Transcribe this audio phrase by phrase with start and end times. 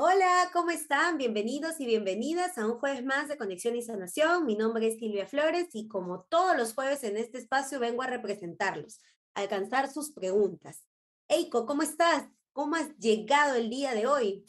[0.00, 1.18] Hola, ¿cómo están?
[1.18, 4.46] Bienvenidos y bienvenidas a un jueves más de Conexión y Sanación.
[4.46, 8.06] Mi nombre es Silvia Flores y como todos los jueves en este espacio vengo a
[8.06, 9.00] representarlos,
[9.34, 10.84] a alcanzar sus preguntas.
[11.26, 12.28] Eiko, ¿cómo estás?
[12.52, 14.44] ¿Cómo has llegado el día de hoy?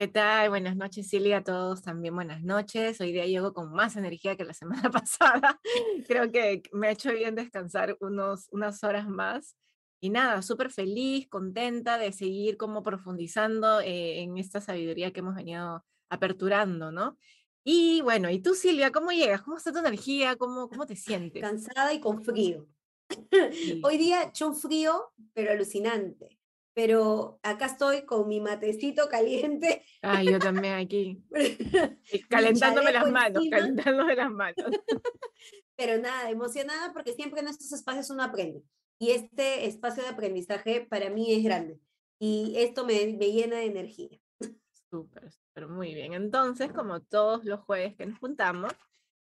[0.00, 0.48] ¿Qué tal?
[0.48, 1.36] Buenas noches, Silvia.
[1.36, 3.00] A todos también buenas noches.
[3.00, 5.60] Hoy día llego con más energía que la semana pasada.
[6.08, 9.54] Creo que me ha hecho bien descansar unos, unas horas más
[10.00, 15.34] y nada, súper feliz, contenta de seguir como profundizando eh, en esta sabiduría que hemos
[15.34, 17.18] venido aperturando, ¿no?
[17.64, 19.42] Y bueno, ¿y tú Silvia, cómo llegas?
[19.42, 20.36] ¿Cómo está tu energía?
[20.36, 21.42] ¿Cómo, cómo te sientes?
[21.42, 22.68] Cansada y con frío.
[23.82, 26.38] Hoy día hecho un frío, pero alucinante.
[26.74, 29.82] Pero acá estoy con mi matecito caliente.
[30.02, 31.24] Ay, yo también aquí.
[32.28, 34.66] calentándome las manos, calentándome las manos.
[35.74, 38.62] Pero nada, emocionada porque siempre en estos espacios uno aprende.
[38.98, 41.80] Y este espacio de aprendizaje para mí es grande
[42.18, 44.18] y esto me, me llena de energía.
[44.90, 46.14] Súper, súper, muy bien.
[46.14, 48.72] Entonces, como todos los jueves que nos juntamos,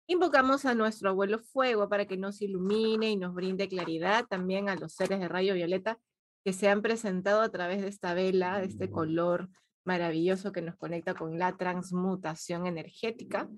[0.06, 4.76] invocamos a nuestro abuelo fuego para que nos ilumine y nos brinde claridad también a
[4.76, 5.98] los seres de rayo violeta
[6.44, 9.48] que se han presentado a través de esta vela, de este color
[9.84, 13.48] maravilloso que nos conecta con la transmutación energética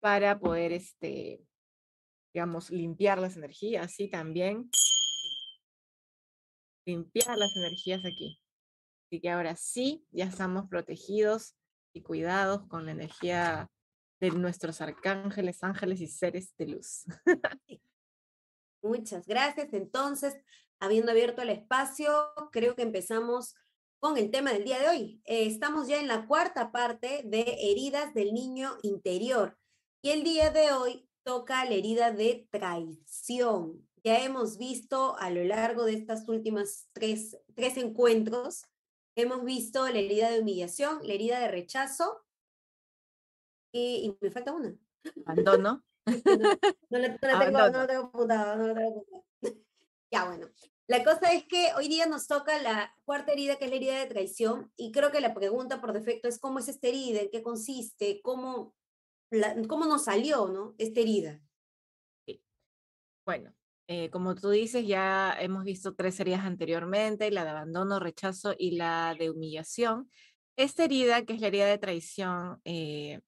[0.00, 1.40] para poder, este,
[2.32, 4.70] digamos, limpiar las energías y también
[6.84, 8.40] limpiar las energías aquí.
[9.06, 11.54] Así que ahora sí, ya estamos protegidos
[11.94, 13.70] y cuidados con la energía
[14.20, 17.04] de nuestros arcángeles, ángeles y seres de luz.
[18.82, 19.72] Muchas gracias.
[19.72, 20.36] Entonces,
[20.80, 23.54] habiendo abierto el espacio, creo que empezamos
[24.00, 25.22] con el tema del día de hoy.
[25.24, 29.56] Eh, estamos ya en la cuarta parte de heridas del niño interior
[30.02, 35.44] y el día de hoy toca la herida de traición ya hemos visto a lo
[35.44, 38.64] largo de estas últimas tres, tres encuentros,
[39.16, 42.24] hemos visto la herida de humillación, la herida de rechazo
[43.72, 44.76] y, y me falta una.
[45.24, 45.84] Abandono.
[46.90, 49.06] no, la, tengo, no la tengo apuntada, no la tengo
[50.10, 50.48] Ya, bueno.
[50.88, 53.98] La cosa es que hoy día nos toca la cuarta herida, que es la herida
[53.98, 57.30] de traición, y creo que la pregunta por defecto es cómo es esta herida, en
[57.30, 58.74] qué consiste, cómo,
[59.30, 60.74] la, cómo nos salió, ¿no?
[60.76, 61.40] Esta herida.
[62.26, 62.44] Sí.
[63.24, 63.54] Bueno,
[63.94, 68.76] eh, como tú dices, ya hemos visto tres heridas anteriormente, la de abandono, rechazo y
[68.76, 70.08] la de humillación.
[70.56, 73.20] Esta herida, que es la herida de traición, eh,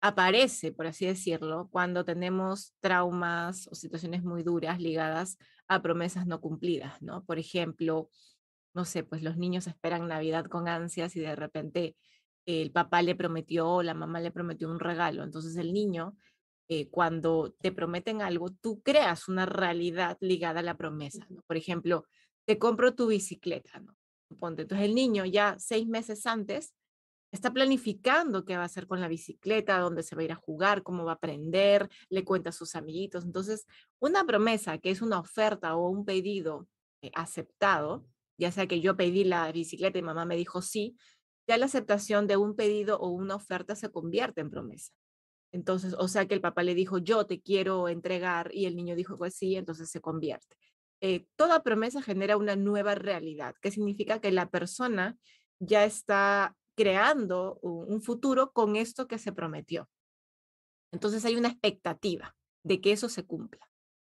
[0.00, 5.36] aparece, por así decirlo, cuando tenemos traumas o situaciones muy duras ligadas
[5.68, 7.22] a promesas no cumplidas, ¿no?
[7.26, 8.08] Por ejemplo,
[8.72, 11.96] no sé, pues los niños esperan Navidad con ansias y de repente
[12.46, 16.16] el papá le prometió o la mamá le prometió un regalo, entonces el niño
[16.68, 21.26] eh, cuando te prometen algo, tú creas una realidad ligada a la promesa.
[21.30, 21.42] ¿no?
[21.46, 22.04] Por ejemplo,
[22.46, 23.96] te compro tu bicicleta, ¿no?
[24.30, 26.74] entonces el niño ya seis meses antes
[27.32, 30.36] está planificando qué va a hacer con la bicicleta, dónde se va a ir a
[30.36, 33.24] jugar, cómo va a aprender, le cuenta a sus amiguitos.
[33.24, 33.66] Entonces,
[33.98, 36.68] una promesa que es una oferta o un pedido
[37.02, 38.06] eh, aceptado,
[38.38, 40.96] ya sea que yo pedí la bicicleta y mamá me dijo sí,
[41.46, 44.92] ya la aceptación de un pedido o una oferta se convierte en promesa.
[45.52, 48.94] Entonces, o sea que el papá le dijo, yo te quiero entregar y el niño
[48.94, 50.56] dijo, pues sí, entonces se convierte.
[51.00, 55.16] Eh, toda promesa genera una nueva realidad, que significa que la persona
[55.58, 59.88] ya está creando un futuro con esto que se prometió.
[60.92, 63.68] Entonces hay una expectativa de que eso se cumpla.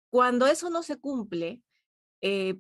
[0.10, 1.62] Cuando eso no se cumple,
[2.22, 2.58] eh,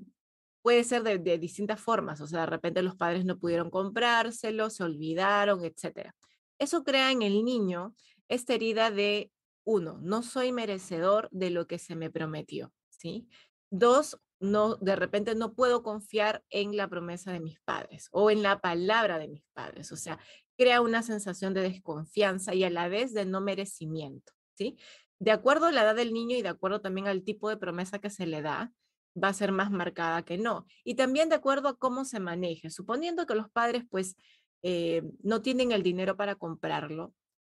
[0.61, 4.69] puede ser de, de, distintas formas, o sea, de repente los padres no pudieron comprárselo,
[4.69, 6.11] se olvidaron, etc.
[6.57, 7.93] Eso crea en el niño
[8.27, 9.31] esta herida de,
[9.65, 13.27] uno, no soy merecedor de lo que se me prometió, ¿sí?
[13.69, 18.43] Dos, no, de repente no puedo confiar en la promesa de mis padres o en
[18.43, 20.19] la palabra de mis padres, o sea,
[20.57, 24.77] crea una sensación de desconfianza y a la vez de no merecimiento, ¿sí?
[25.19, 27.99] De acuerdo a la edad del niño y de acuerdo también al tipo de promesa
[27.99, 28.73] que se le da,
[29.21, 30.65] va a ser más marcada que no.
[30.83, 34.17] Y también de acuerdo a cómo se maneje, suponiendo que los padres pues
[34.63, 37.13] eh, no tienen el dinero para comprarlo,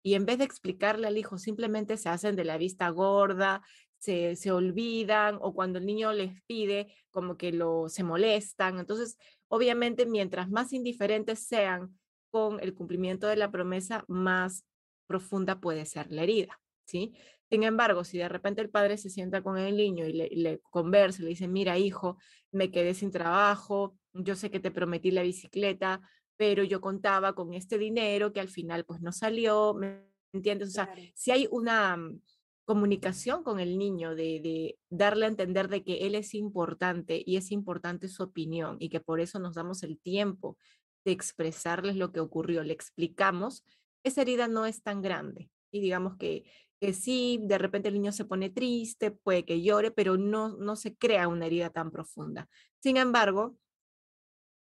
[0.07, 3.61] y en vez de explicarle al hijo, simplemente se hacen de la vista gorda,
[3.99, 8.79] se, se olvidan o cuando el niño les pide, como que lo, se molestan.
[8.79, 9.19] Entonces,
[9.49, 11.99] obviamente, mientras más indiferentes sean
[12.31, 14.65] con el cumplimiento de la promesa, más
[15.09, 17.17] profunda puede ser la herida, ¿sí?
[17.51, 20.61] Sin embargo, si de repente el padre se sienta con el niño y le, le,
[20.71, 22.17] conversa, le dice, mira hijo,
[22.53, 26.01] me quedé sin trabajo, yo sé que te prometí la bicicleta,
[26.37, 30.03] pero yo contaba con este dinero que al final pues no salió, ¿me
[30.33, 30.69] entiendes?
[30.69, 32.21] O sea, si hay una mm,
[32.65, 37.37] comunicación con el niño de, de, darle a entender de que él es importante y
[37.37, 40.59] es importante su opinión y que por eso nos damos el tiempo
[41.05, 43.65] de expresarles lo que ocurrió, le explicamos,
[44.03, 45.51] esa herida no es tan grande.
[45.71, 46.45] Y digamos que,
[46.81, 50.77] que sí, de repente el niño se pone triste, puede que llore, pero no, no
[50.77, 52.49] se crea una herida tan profunda.
[52.81, 53.57] Sin embargo,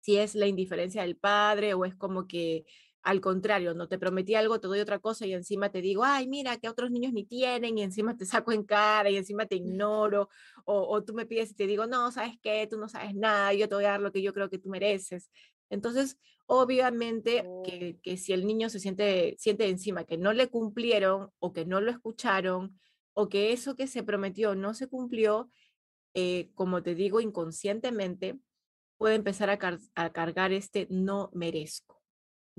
[0.00, 2.64] si es la indiferencia del padre o es como que
[3.02, 6.28] al contrario, no te prometí algo, te doy otra cosa y encima te digo, ay,
[6.28, 9.56] mira, que otros niños ni tienen y encima te saco en cara y encima te
[9.56, 10.28] ignoro,
[10.64, 12.66] o, tú me pides y te digo, no, ¿sabes qué?
[12.70, 14.68] Tú no sabes nada, yo te voy a dar lo que yo creo que tú
[14.68, 15.30] mereces.
[15.70, 17.62] Entonces, obviamente oh.
[17.64, 21.64] que, que, si el niño se siente, siente encima que no le cumplieron o que
[21.64, 22.78] no lo escucharon
[23.14, 25.50] o que eso que se prometió no se cumplió,
[26.14, 28.38] eh, como te digo, inconscientemente
[29.00, 29.56] puede empezar a,
[30.12, 32.00] cargar este no merezco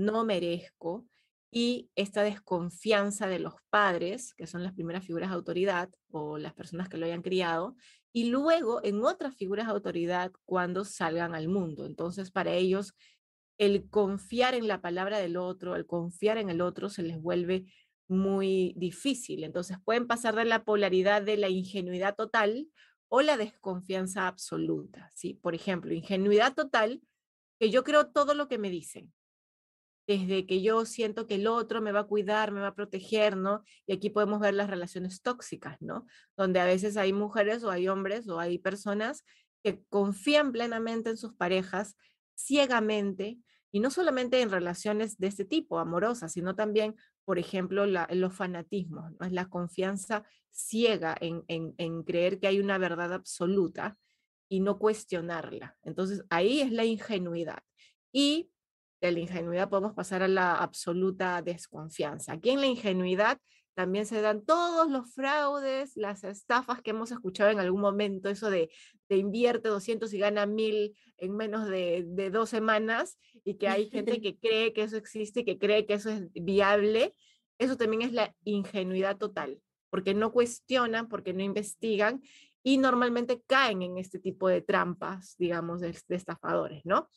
[0.02, 1.06] no merezco,
[1.54, 6.54] y esta desconfianza de los padres, que son las primeras figuras de autoridad o las
[6.54, 7.76] personas que lo hayan criado,
[8.14, 11.86] y luego en otras figuras de autoridad cuando salgan al mundo.
[11.86, 12.94] Entonces, para ellos,
[13.58, 17.66] el confiar en la palabra del otro, el confiar en el otro, se les vuelve
[18.08, 19.44] muy difícil.
[19.44, 22.68] Entonces, pueden pasar de la polaridad de la ingenuidad total
[23.12, 25.12] o la desconfianza absoluta.
[25.14, 25.34] ¿sí?
[25.34, 27.02] Por ejemplo, ingenuidad total,
[27.60, 29.14] que yo creo todo lo que me dicen
[30.08, 33.38] desde que yo siento que el otro me va a cuidar, me va a proteger,
[33.38, 33.64] ¿no?
[33.86, 36.06] Y aquí podemos ver las relaciones tóxicas, ¿no?
[36.36, 39.24] Donde a veces hay mujeres o hay hombres o hay personas
[39.64, 41.96] que confían plenamente en sus parejas
[42.36, 43.38] ciegamente
[43.72, 46.96] y no solamente en relaciones de este tipo, amorosas, sino también,
[47.26, 49.30] por ejemplo, la, los fanatismos, ¿no?
[49.30, 53.98] la confianza ciega en, en, en creer que hay una verdad absoluta
[54.50, 55.78] y no cuestionarla.
[55.84, 57.64] Entonces, ahí es la ingenuidad.
[58.12, 58.52] Y
[59.00, 62.34] de la ingenuidad podemos pasar a la absoluta desconfianza.
[62.34, 63.40] Aquí en la ingenuidad
[63.74, 68.50] también se dan todos los fraudes, las estafas que hemos escuchado en algún momento, eso
[68.50, 68.70] de,
[69.10, 73.90] de invierte 200 y gana 1000 en menos de, de, dos semanas y que hay
[73.90, 77.16] gente que cree que eso existe, que cree que eso es viable.
[77.60, 82.22] Eso también es la ingenuidad total, porque no cuestionan, porque no investigan
[82.64, 87.08] y normalmente caen en este tipo de trampas, digamos, de, de estafadores, ¿no?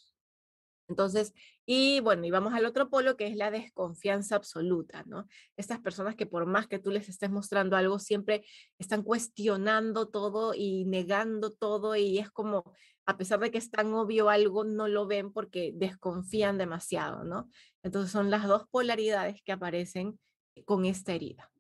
[0.88, 1.32] Entonces,
[1.64, 5.26] y bueno, y vamos al otro polo que es la desconfianza absoluta, ¿no?
[5.56, 8.44] Estas personas que por más que tú les estés mostrando algo, siempre
[8.78, 12.64] están cuestionando todo y negando todo y es como,
[13.06, 17.48] a pesar de que es tan obvio algo, no lo ven porque desconfían demasiado, ¿no?
[17.82, 20.19] Entonces son las dos polaridades que aparecen
[20.66, 21.50] con esta herida.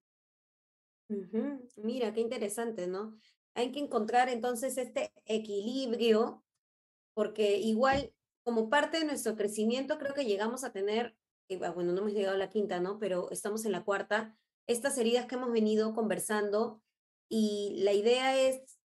[1.76, 3.18] Mira, qué interesante, ¿no?
[3.54, 6.44] Hay que encontrar entonces este equilibrio
[7.14, 8.12] porque igual
[8.44, 11.16] como parte de nuestro crecimiento, creo que llegamos a tener,
[11.62, 12.98] ah, bueno, no hemos llegado a la quinta, ¿no?
[12.98, 14.36] Pero estamos en la cuarta,
[14.66, 16.82] estas heridas que hemos venido conversando
[17.28, 18.78] y la idea es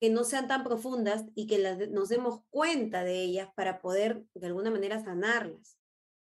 [0.00, 1.58] que no sean tan profundas y que
[1.90, 5.78] nos demos cuenta de ellas para poder de alguna manera sanarlas,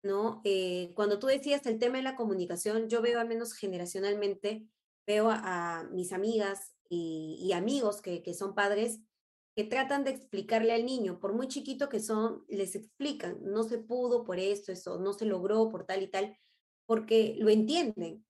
[0.03, 0.41] ¿no?
[0.45, 4.65] Eh, cuando tú decías el tema de la comunicación, yo veo al menos generacionalmente,
[5.05, 9.01] veo a, mis amigas y, amigos que son padres
[9.55, 13.77] que tratan de explicarle al niño, por muy chiquito que son, les explican, no se
[13.77, 16.37] pudo por esto, eso, no se logró por tal y tal,
[16.85, 18.25] porque lo entienden.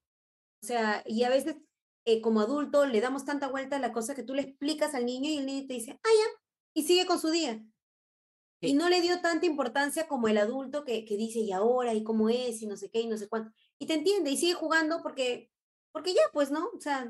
[0.63, 1.57] O sea, y a veces
[2.05, 5.05] eh, como adulto le damos tanta vuelta a la cosa que tú le explicas al
[5.05, 6.41] niño y el niño te dice, ah, ya,
[6.73, 7.63] y sigue con su día.
[8.61, 12.03] Y no le dio tanta importancia como el adulto que, que dice, y ahora, y
[12.03, 13.51] cómo es, y no sé qué, y no sé cuánto.
[13.77, 15.49] Y te entiende, y sigue jugando porque,
[15.91, 16.67] porque ya, pues, ¿no?
[16.75, 17.09] O sea,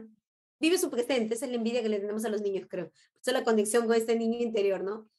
[0.60, 2.92] vive su presente, es la envidia que le tenemos a los niños, creo.
[3.26, 5.10] Es la conexión con este niño interior, ¿no?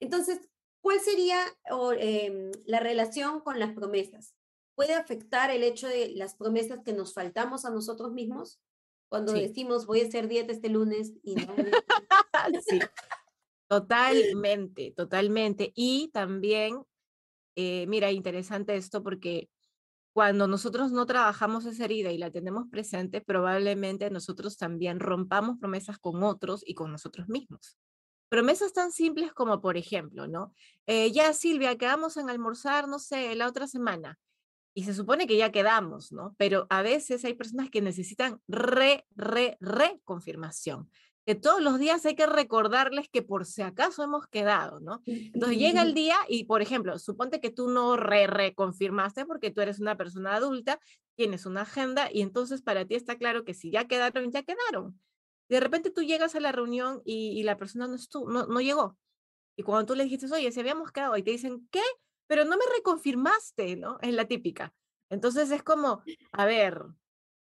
[0.00, 0.40] Entonces,
[0.80, 1.44] ¿cuál sería
[1.98, 4.34] em, la relación con las promesas?
[4.74, 8.60] ¿Puede afectar el hecho de las promesas que nos faltamos a nosotros mismos?
[9.08, 11.54] Cuando decimos voy a hacer dieta este lunes y no.
[12.66, 12.78] sí,
[13.68, 15.72] totalmente, totalmente.
[15.74, 16.84] Y también,
[17.56, 19.50] eh, mira, interesante esto porque
[20.12, 25.98] cuando nosotros no trabajamos esa herida y la tenemos presente, probablemente nosotros también rompamos promesas
[25.98, 27.78] con otros y con nosotros mismos.
[28.28, 30.54] Promesas tan simples como, por ejemplo, ¿no?
[30.86, 34.18] Eh, ya, Silvia, quedamos en almorzar, no sé, la otra semana.
[34.72, 36.34] Y se supone que ya quedamos, ¿no?
[36.38, 40.88] Pero a veces hay personas que necesitan re, re, re confirmación
[41.26, 45.02] que todos los días hay que recordarles que por si acaso hemos quedado, ¿no?
[45.06, 49.60] Entonces llega el día y, por ejemplo, suponte que tú no re reconfirmaste porque tú
[49.60, 50.80] eres una persona adulta,
[51.14, 54.98] tienes una agenda y entonces para ti está claro que si ya quedaron, ya quedaron.
[55.48, 58.96] De repente tú llegas a la reunión y, la persona no, estuvo, no, no llegó.
[59.56, 61.82] Y cuando tú le dijiste, oye, si habíamos quedado, y te dicen, ¿qué?
[62.26, 63.98] Pero no me reconfirmaste, ¿no?
[64.00, 64.72] Es la típica.
[65.10, 66.84] Entonces es como, a ver,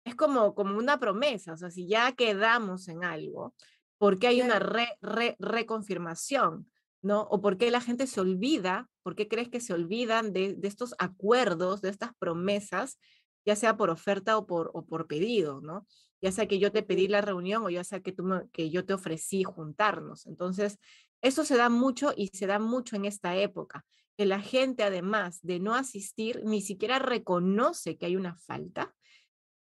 [0.09, 3.55] es como, como una promesa, o sea, si ya quedamos en algo,
[3.97, 6.69] porque hay una re, re, reconfirmación.
[7.01, 7.21] ¿no?
[7.31, 10.67] O por qué la gente se olvida, por qué crees que se olvidan de, de
[10.67, 12.99] estos acuerdos, de estas promesas,
[13.45, 15.87] ya sea por oferta o por, o por pedido, ¿no?
[16.21, 18.85] Ya sea que yo te pedí la reunión o ya sea que, tú que yo
[18.85, 20.25] te ofrecí juntarnos.
[20.27, 20.77] Entonces,
[21.21, 23.85] eso se da mucho y se da mucho en esta época,
[24.17, 28.93] que la gente además de no asistir, ni siquiera reconoce que hay una falta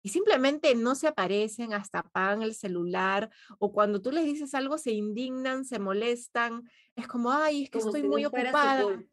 [0.09, 4.79] y simplemente no se aparecen, hasta apagan el celular o cuando tú les dices algo
[4.79, 9.05] se indignan, se molestan, es como, ay, es que estoy muy ocupada.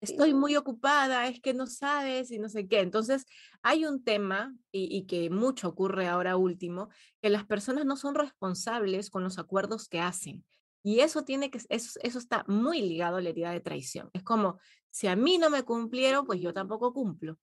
[0.00, 2.80] Estoy muy ocupada, es que no sabes y no sé qué.
[2.80, 3.26] Entonces,
[3.60, 6.88] hay un tema, y, y, que mucho ocurre ahora último,
[7.20, 10.46] que las personas no son responsables con los acuerdos que hacen.
[10.82, 14.08] Y eso tiene que, eso, eso está muy ligado a la herida de traición.
[14.14, 17.38] Es como, si a mí no me cumplieron, pues yo tampoco cumplo.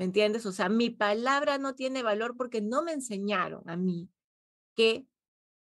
[0.00, 0.46] ¿Me entiendes?
[0.46, 4.08] O sea, mi palabra no tiene valor porque no me enseñaron a mí
[4.74, 5.04] que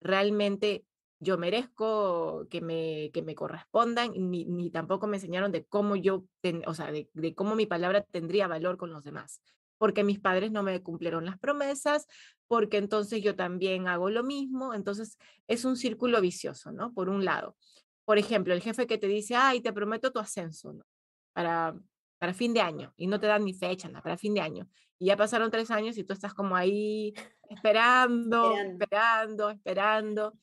[0.00, 0.84] realmente
[1.20, 6.24] yo merezco que me, que me correspondan, ni, tampoco me enseñaron de cómo yo,
[6.66, 9.40] o sea, de, de, cómo mi palabra tendría valor con los demás.
[9.78, 12.08] Porque mis padres no me cumplieron las promesas,
[12.48, 16.92] porque entonces yo también hago lo mismo, entonces es un círculo vicioso, ¿no?
[16.92, 17.56] Por un lado.
[18.04, 20.84] Por ejemplo, el jefe que te dice, ay, te prometo tu ascenso, ¿no?
[21.32, 21.76] Para,
[22.18, 24.02] para fin de año, y no te dan ni fecha, ¿no?
[24.02, 24.68] Para fin de año.
[24.98, 27.14] Y ya pasaron tres años y tú estás como ahí
[27.50, 30.38] esperando, esperando, esperando,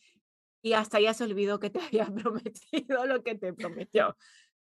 [0.61, 4.17] y hasta ya se olvidó que te había prometido lo que te prometió,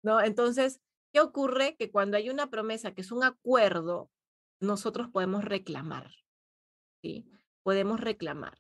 [0.04, 0.22] ¿no?
[0.22, 0.82] Entonces,
[1.14, 1.76] ¿qué ocurre?
[1.78, 4.12] Que cuando hay una promesa que es un acuerdo,
[4.60, 6.12] nosotros podemos reclamar,
[7.02, 7.28] ¿sí?
[7.64, 8.58] Podemos reclamar.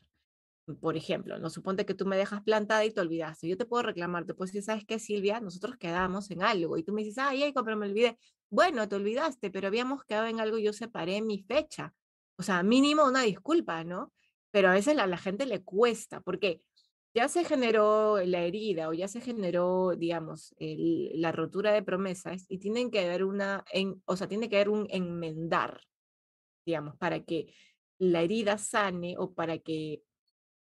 [0.81, 3.47] Por ejemplo, no suponte que tú me dejas plantada y te olvidaste.
[3.47, 5.39] Yo te puedo reclamar, te puedo decir, ¿sabes qué, Silvia?
[5.39, 6.75] Nosotros quedamos en algo.
[6.75, 8.17] Y tú me dices, ay, ay, pero me olvidé.
[8.49, 11.93] Bueno, te olvidaste, pero habíamos quedado en algo yo separé mi fecha.
[12.37, 14.13] O sea, mínimo una disculpa, ¿no?
[14.51, 16.61] Pero a veces a la gente le cuesta, porque
[17.13, 22.59] ya se generó la herida o ya se generó, digamos, la rotura de promesas y
[22.59, 25.81] tienen que haber una, en, o sea, tiene que haber un enmendar,
[26.65, 27.53] digamos, para que
[27.99, 30.03] la herida sane o para que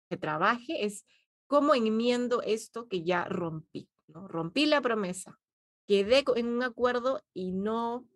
[0.09, 1.05] se trabaje, es
[1.49, 4.29] cómo enmiendo esto que ya rompí, ¿no?
[4.29, 5.39] Rompí la promesa,
[5.89, 8.07] quedé en un acuerdo y no,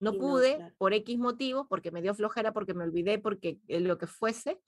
[0.00, 4.06] no pude por X motivo, porque me dio flojera, porque me olvidé, porque lo que
[4.06, 4.60] fuese,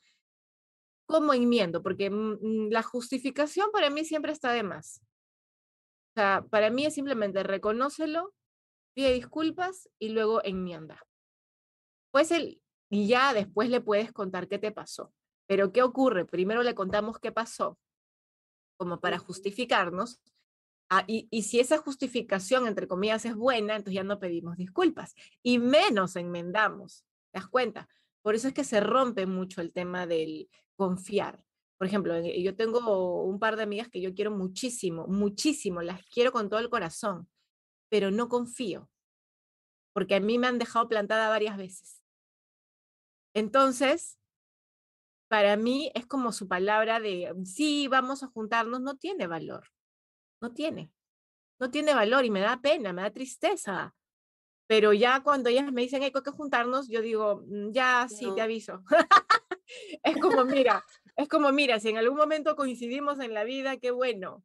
[1.07, 1.83] ¿Cómo enmiendo?
[1.83, 5.03] Porque mm, mm, la justificación para mí siempre está de más.
[6.11, 8.33] O sea, para mí es simplemente reconócelo,
[8.95, 11.05] pide disculpas y luego enmienda.
[12.11, 15.13] Pues el, y ya después le puedes contar qué te pasó.
[15.47, 16.25] Pero ¿qué ocurre?
[16.25, 17.79] Primero le contamos qué pasó,
[18.79, 20.21] como para justificarnos.
[20.91, 25.15] Ah, y, si esa justificación, entre comillas, es buena, entonces ya no pedimos disculpas.
[25.43, 27.05] Y menos enmendamos.
[27.33, 27.89] ¿Te das cuenta?
[28.23, 31.43] Por eso es que se rompe mucho el tema del, confiar.
[31.79, 36.03] Por ejemplo, eh, yo tengo un par de amigas que yo quiero muchísimo, muchísimo, las
[36.07, 37.29] quiero con todo el corazón,
[37.89, 38.91] pero no confío,
[39.93, 42.03] porque a mí me han dejado plantada varias veces.
[43.35, 44.19] Entonces,
[45.29, 49.69] para mí es como su palabra de, sí, vamos a juntarnos, no tiene valor,
[50.41, 50.93] no tiene,
[51.59, 53.95] no tiene valor y me da pena, me da tristeza.
[54.67, 58.41] Pero ya cuando ellas me dicen, hay que juntarnos, yo digo, mm, ya, sí, te
[58.41, 58.83] aviso.
[60.03, 60.85] es como, mira,
[61.17, 64.43] es como, mira, si en algún momento coincidimos en la vida, qué bueno.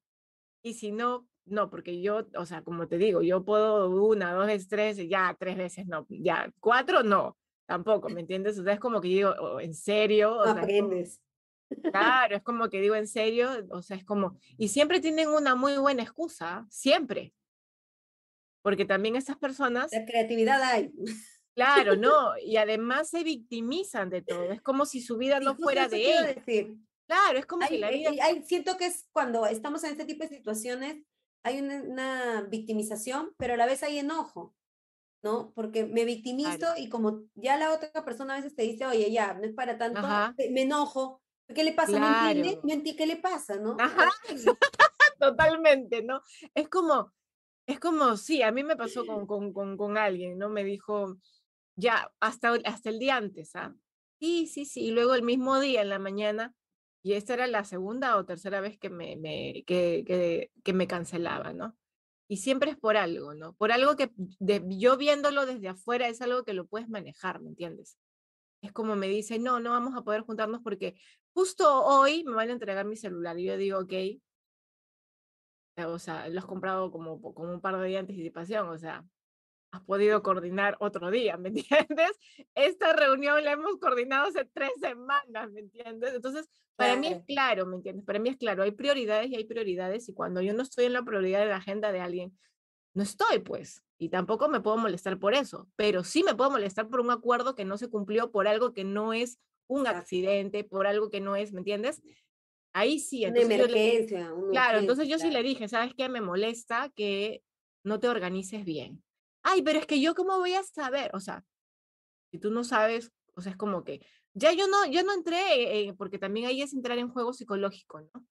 [0.62, 4.48] Y si no, no, porque yo, o sea, como te digo, yo puedo una, dos
[4.48, 8.60] veces, tres, ya tres veces no, ya cuatro no, tampoco, ¿me entiendes?
[8.60, 10.38] O sea, es como que digo, oh, en serio.
[10.38, 11.22] O Aprendes.
[11.91, 15.55] Claro, es como que digo en serio, o sea, es como, y siempre tienen una
[15.55, 17.33] muy buena excusa, siempre.
[18.61, 19.91] Porque también esas personas...
[19.91, 20.91] La creatividad hay.
[21.55, 25.88] Claro, no, y además se victimizan de todo, es como si su vida no fuera
[25.88, 26.35] de él.
[26.35, 26.77] Decir.
[27.07, 28.11] Claro, es como si la vida...
[28.21, 31.03] Hay, siento que es cuando estamos en este tipo de situaciones,
[31.43, 34.55] hay una, victimización, pero a la vez hay enojo,
[35.23, 35.51] ¿no?
[35.53, 39.33] Porque me victimizo y como ya la otra persona a veces te dice, oye, ya,
[39.33, 40.01] no es para tanto,
[40.51, 41.21] me enojo,
[41.53, 42.00] ¿qué le pasa?
[42.34, 42.96] ¿Me entiende?
[42.96, 43.75] ¿Qué le pasa, no?
[43.79, 44.10] Ajá.
[45.20, 46.22] Totalmente, ¿no?
[46.53, 47.13] Es como,
[47.68, 50.50] es como, sí, a mí me pasó con, con, con, con alguien, ¿no?
[50.50, 51.18] Me dijo,
[51.75, 53.75] ya hasta, hasta el día antes, ¿ah?
[54.20, 56.53] Sí, sí, sí, y luego el mismo día en la mañana,
[57.03, 60.88] y esta era la segunda o tercera vez que me, me, que, que, que me
[60.88, 61.77] cancelaba, ¿no?
[62.27, 63.53] Y siempre es por algo, ¿no?
[63.53, 67.50] Por algo que de, yo viéndolo desde afuera es algo que lo puedes manejar, ¿me
[67.50, 67.98] entiendes?
[68.62, 71.00] Es como me dice, no, no vamos a poder juntarnos porque
[71.39, 73.39] justo hoy me van a entregar mi celular.
[73.39, 73.93] Y yo digo, ok.
[75.88, 79.05] O sea, lo has comprado como, como un par de días de anticipación, o sea,
[79.72, 81.48] has podido coordinar otro día, ¿me
[81.88, 82.12] entiendes?
[82.55, 86.13] Esta reunión la hemos coordinado hace tres semanas, ¿me entiendes?
[86.13, 88.05] Entonces, para mí es claro, ¿me entiendes?
[88.05, 90.93] Para mí es claro, hay prioridades y hay prioridades y cuando yo no estoy en
[90.93, 92.38] la prioridad de la agenda de alguien,
[92.93, 96.89] no estoy, pues, y tampoco me puedo molestar por eso, pero sí me puedo molestar
[96.89, 100.88] por un acuerdo que no se cumplió, por algo que no es un accidente, por
[100.88, 102.01] algo que no es, ¿me entiendes?
[102.73, 103.25] Ahí sí.
[103.25, 104.33] Una emergencia.
[104.51, 106.09] claro, entonces yo sí le dije, ¿sabes qué?
[106.09, 107.43] Me molesta que
[107.85, 109.03] no te organices bien.
[109.43, 111.45] Ay, pero es que yo cómo voy a saber, o sea,
[112.31, 115.93] si tú no sabes, o sea, es como que, ya yo no, yo no entré,
[115.97, 118.25] porque también ahí es entrar en juego psicológico, ¿no?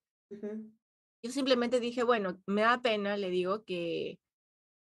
[1.23, 4.19] Yo simplemente dije, bueno, me da pena, le digo que,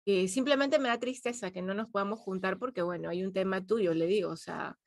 [0.06, 3.66] que simplemente me da tristeza que no nos podamos juntar porque, bueno, hay un tema
[3.66, 4.78] tuyo, le digo, o sea,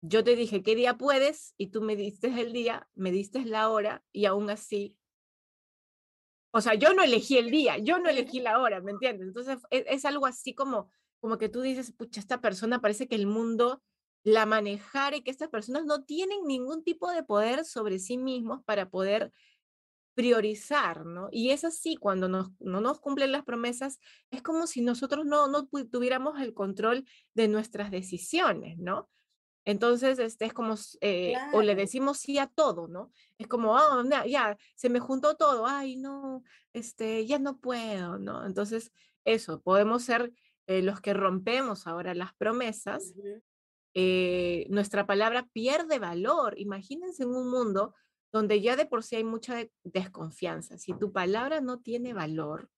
[0.00, 3.70] yo te dije qué día puedes y tú me diste el día, me diste la
[3.70, 4.96] hora y aún así,
[6.52, 9.28] o sea, yo no elegí el día, yo no elegí la hora, ¿me entiendes?
[9.28, 13.16] Entonces es, es algo así como, como que tú dices, pucha, esta persona parece que
[13.16, 13.82] el mundo
[14.26, 18.64] la manejara y que estas personas no tienen ningún tipo de poder sobre sí mismos
[18.64, 19.32] para poder
[20.14, 21.28] priorizar, ¿no?
[21.30, 24.00] Y es así, cuando nos, no nos cumplen las promesas,
[24.30, 29.08] es como si nosotros no, no tuviéramos el control de nuestras decisiones, ¿no?
[29.66, 33.10] Entonces, este, es como, eh, o le decimos sí a todo, ¿no?
[33.36, 38.46] Es como, oh, ya, se me juntó todo, ay, no, este, ya no puedo, ¿no?
[38.46, 38.92] Entonces,
[39.24, 40.32] eso, podemos ser
[40.68, 43.12] eh, los que rompemos ahora las promesas.
[43.92, 46.54] Eh, nuestra palabra pierde valor.
[46.58, 47.94] Imagínense en un mundo
[48.32, 50.78] donde ya de por sí hay mucha desconfianza.
[50.78, 52.70] Si tu palabra no tiene valor,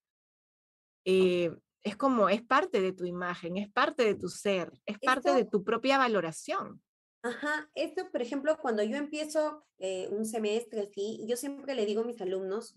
[1.04, 5.32] eh, es como, es parte de tu imagen, es parte de tu ser, es parte
[5.32, 6.82] de tu propia valoración.
[7.22, 12.02] Ajá, esto, por ejemplo, cuando yo empiezo eh, un semestre así, yo siempre le digo
[12.02, 12.76] a mis alumnos,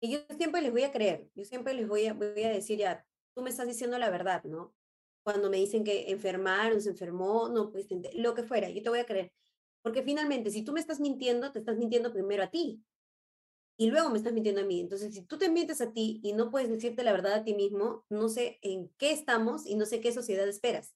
[0.00, 2.78] y yo siempre les voy a creer, yo siempre les voy a, voy a decir,
[2.78, 3.04] ya,
[3.34, 4.74] tú me estás diciendo la verdad, ¿no?
[5.22, 9.00] Cuando me dicen que enfermaron, se enfermó, no, pues lo que fuera, yo te voy
[9.00, 9.32] a creer.
[9.82, 12.82] Porque finalmente, si tú me estás mintiendo, te estás mintiendo primero a ti,
[13.80, 14.78] y luego me estás mintiendo a mí.
[14.78, 17.54] Entonces, si tú te mientes a ti y no puedes decirte la verdad a ti
[17.54, 20.94] mismo, no sé en qué estamos y no sé qué sociedad esperas,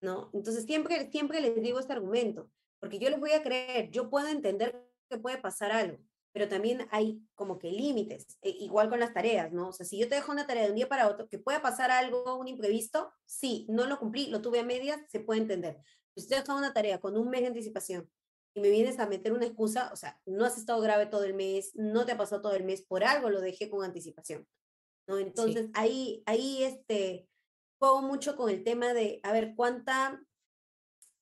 [0.00, 0.30] ¿no?
[0.34, 2.50] Entonces, siempre, siempre les digo este argumento,
[2.80, 5.98] porque yo les voy a creer, yo puedo entender que puede pasar algo,
[6.32, 9.68] pero también hay como que límites, e, igual con las tareas, ¿no?
[9.68, 11.62] O sea, si yo te dejo una tarea de un día para otro, que pueda
[11.62, 15.78] pasar algo, un imprevisto, sí, no lo cumplí, lo tuve a medias, se puede entender.
[16.16, 18.10] Si te dejo una tarea con un mes de anticipación
[18.56, 21.34] y me vienes a meter una excusa, o sea, no has estado grave todo el
[21.34, 24.48] mes, no te ha pasado todo el mes, por algo lo dejé con anticipación.
[25.06, 25.18] ¿no?
[25.18, 27.28] Entonces, ahí, ahí este,
[27.78, 30.24] juego mucho con el tema de, a ver, ¿cuánta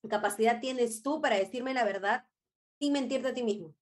[0.09, 2.25] capacidad tienes tú para decirme la verdad
[2.79, 3.75] sin mentirte a ti mismo?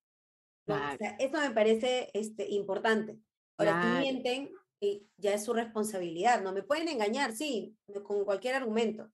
[0.68, 3.20] O sea, eso me parece este, importante.
[3.60, 6.54] Ahora, si mienten, y ya es su responsabilidad, ¿no?
[6.54, 9.12] Me pueden engañar, sí, con cualquier argumento,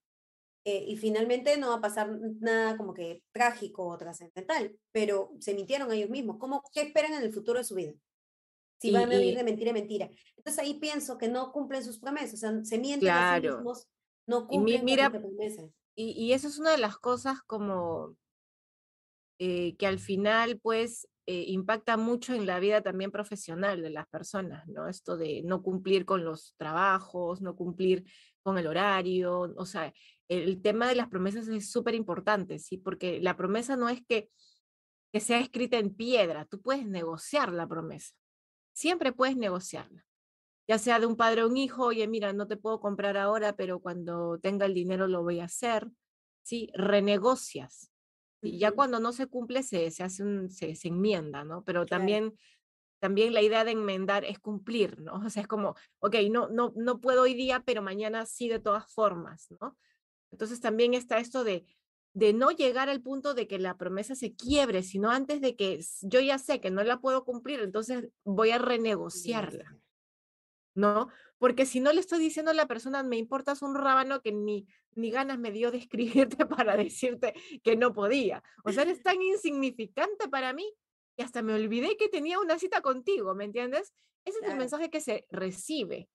[0.64, 5.54] eh, y finalmente no va a pasar nada como que trágico o trascendental, pero se
[5.54, 6.36] mintieron ellos mismos.
[6.38, 7.94] ¿Cómo, ¿Qué esperan en el futuro de su vida?
[8.78, 10.10] Si van a vivir de mentira en mentira.
[10.36, 13.88] Entonces ahí pienso que no cumplen sus promesas, o sea, se mienten a sí mismos,
[14.26, 15.70] no cumplen sus promesas.
[15.94, 18.16] Y, y, eso es una de las cosas como
[19.38, 24.06] eh, que al final pues eh, impacta mucho en la vida también profesional de las
[24.08, 24.88] personas, ¿no?
[24.88, 28.04] Esto de no cumplir con los trabajos, no cumplir
[28.42, 29.92] con el horario, o sea,
[30.30, 32.78] el tema de las promesas es súper importante, ¿sí?
[32.78, 34.30] Porque la promesa no es que,
[35.12, 38.14] que sea escrita en piedra, tú puedes negociar la promesa,
[38.72, 40.06] siempre puedes negociarla,
[40.68, 43.56] ya sea de un padre o un hijo, oye, mira, no te puedo comprar ahora,
[43.56, 45.90] pero cuando tenga el dinero lo voy a hacer,
[46.42, 46.70] ¿sí?
[46.74, 47.90] Renegocias.
[48.40, 51.62] Y ya cuando no se cumple se, se hace un, se, se enmienda, ¿no?
[51.64, 52.34] Pero también
[53.00, 55.14] también la idea de enmendar es cumplir, ¿no?
[55.14, 58.60] O sea, es como, ok, no, no, no puedo hoy día, pero mañana sí de
[58.60, 59.76] todas formas, ¿no?
[60.30, 61.64] Entonces también está esto de,
[62.12, 65.80] de no llegar al punto de que la promesa se quiebre, sino antes de que
[66.02, 69.76] yo ya sé que no la puedo cumplir, entonces voy a renegociarla,
[70.74, 71.08] ¿no?
[71.38, 74.66] Porque si no le estoy diciendo a la persona, me importas un rábano que ni,
[74.94, 78.42] ni ganas me dio de escribirte para decirte que no podía.
[78.64, 80.70] O sea, eres tan insignificante para mí
[81.16, 83.92] que hasta me olvidé que tenía una cita contigo, ¿me entiendes?
[84.24, 86.08] Ese es el mensaje que se recibe.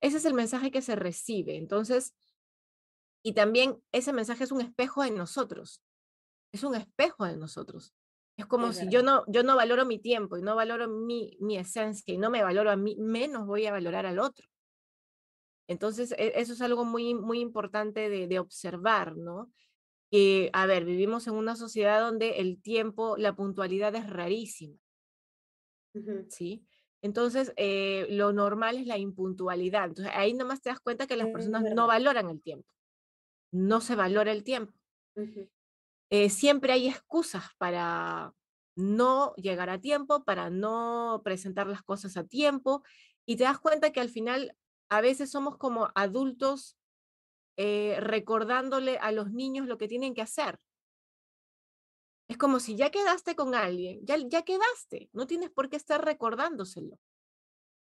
[0.00, 1.56] Ese es el mensaje que se recibe.
[1.56, 2.14] Entonces,
[3.26, 5.82] y también ese mensaje es un espejo de nosotros.
[6.52, 7.92] Es un espejo de nosotros.
[8.36, 11.58] Es como si yo no, yo no valoro mi tiempo y no valoro mi, mi
[11.58, 14.46] esencia y no me valoro a mí, menos voy a valorar al otro.
[15.66, 19.50] Entonces, e, eso es algo muy, muy importante de, de observar, ¿no?
[20.08, 24.78] Que, a ver, vivimos en una sociedad donde el tiempo, la puntualidad es rarísima.
[26.28, 26.64] ¿Sí?
[27.02, 29.86] Entonces, eh, lo normal es la impuntualidad.
[29.86, 32.75] Entonces, ahí nomás te das cuenta que las personas no valoran el tiempo.
[33.52, 34.74] No se valora el tiempo.
[36.10, 38.34] Eh, siempre hay excusas para
[38.76, 42.82] no llegar a tiempo, para no presentar las cosas a tiempo.
[43.24, 44.56] Y te das cuenta que al final
[44.88, 46.76] a veces somos como adultos
[47.56, 50.60] eh, recordándole a los niños lo que tienen que hacer.
[52.28, 56.04] Es como si ya quedaste con alguien, ya, ya quedaste, no tienes por qué estar
[56.04, 56.98] recordándoselo.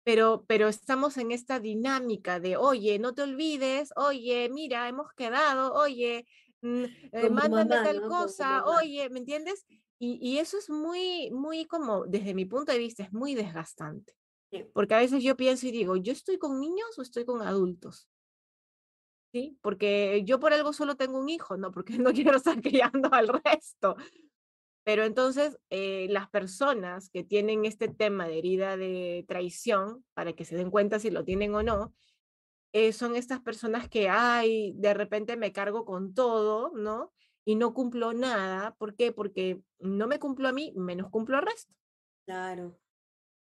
[0.04, 5.72] Pero, pero estamos en esta dinámica de, oye, no te olvides, oye, mira, hemos quedado,
[5.74, 6.26] oye,
[6.62, 9.64] mm, eh, mándame tal cosa, oye, ¿me entiendes?
[9.98, 14.14] Y, y, eso es muy, muy como, desde mi punto de vista, es muy desgastante.
[14.74, 18.08] Porque a veces yo pienso y digo, ¿yo estoy con niños o estoy con adultos?
[19.32, 19.58] ¿Sí?
[19.62, 23.28] Porque yo por algo solo tengo un hijo, no, porque no quiero estar criando al
[23.28, 23.96] resto.
[24.85, 30.45] Pero entonces eh, las personas que tienen este tema de herida de traición, para que
[30.45, 31.95] se den cuenta si lo tienen o no,
[32.73, 37.12] eh, son estas personas que, ay, de repente me cargo con todo, ¿no?
[37.45, 38.75] Y no cumplo nada.
[38.77, 39.12] ¿Por qué?
[39.12, 41.73] Porque no me cumplo a mí, menos cumplo al resto.
[42.25, 42.79] Claro.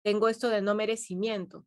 [0.02, 1.66] Tengo esto de no merecimiento.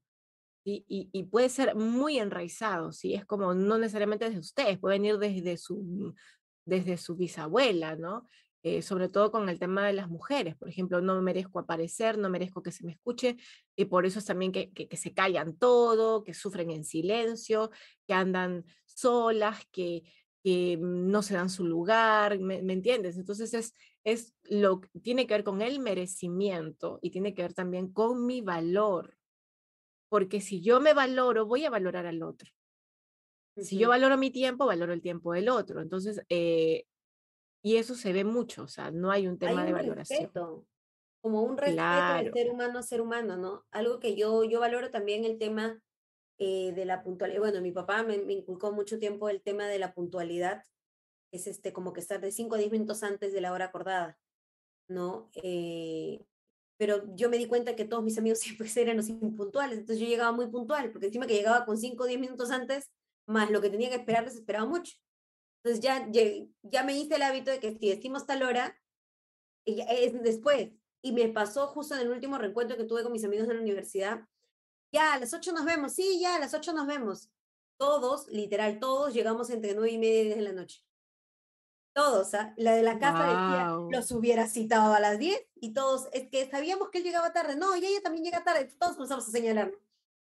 [0.64, 3.16] Y, y, puede ser muy enraizado, ¿sí?
[3.16, 6.14] Es como no necesariamente desde ustedes, puede venir desde su,
[6.66, 8.28] desde su bisabuela, ¿no?
[8.64, 10.56] Eh, sobre todo con el tema de las mujeres.
[10.56, 13.38] Por ejemplo, no merezco aparecer, no merezco que se me escuche,
[13.76, 17.72] y por eso es también que, que, se callan todo, que sufren en silencio,
[18.06, 20.04] que andan solas, que,
[20.44, 23.18] que no se dan su lugar, ¿me, entiendes?
[23.18, 27.92] Entonces es, es lo tiene que ver con el merecimiento y tiene que ver también
[27.92, 29.18] con mi valor.
[30.08, 32.52] Porque si yo me valoro, voy a valorar al otro.
[33.58, 35.82] Si yo valoro mi tiempo, valoro el tiempo del otro.
[35.82, 36.86] Entonces, eh,
[37.62, 40.22] y eso se ve mucho, o sea, no hay un tema de valoración.
[40.22, 40.66] Respeto,
[41.22, 41.84] como un respeto
[42.24, 43.66] de ser humano a ser humano, ¿no?
[43.72, 45.80] Algo que yo, yo valoro también el tema
[46.40, 47.40] eh, de la puntualidad.
[47.40, 50.64] Bueno, mi papá me, inculcó mucho tiempo el tema de la puntualidad,
[51.32, 54.18] es este, como que estar de 5 a 10 minutos antes de la hora acordada,
[54.88, 55.30] ¿no?
[55.36, 56.26] Eh,
[56.78, 60.08] pero yo me di cuenta que todos mis amigos siempre eran los impuntuales, entonces yo
[60.08, 62.90] llegaba muy puntual, porque encima que llegaba con 5 o 10 minutos antes,
[63.28, 64.98] más lo que tenía que esperar, les esperaba mucho.
[65.64, 66.08] Entonces ya,
[66.64, 68.80] ya me hice el hábito de que si decimos tal hora,
[69.66, 70.72] es después.
[71.04, 73.62] Y me pasó justo en el último reencuentro que tuve con mis amigos de la
[73.62, 74.22] universidad.
[74.92, 75.94] Ya, a las 8 nos vemos.
[75.94, 77.30] Sí, ya, a las 8 nos vemos.
[77.78, 80.84] Todos, literal, todos llegamos entre 9 y media y 10 de la noche.
[81.94, 82.54] Todos, ¿ah?
[82.58, 86.50] La de la casa decía, los hubiera citado a las 10 y todos, es que
[86.50, 87.56] sabíamos que él llegaba tarde.
[87.56, 88.66] No, y ella también llega tarde.
[88.80, 89.78] Todos comenzamos a señalarlo.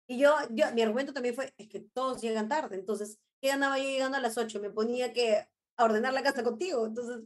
[0.08, 2.76] Y yo, yo, mi argumento también fue, es que todos llegan tarde.
[2.76, 4.60] Entonces, ¿qué ganaba yo llegando a las 8?
[4.60, 6.86] Me ponía que a ordenar la casa contigo.
[6.86, 7.24] Entonces.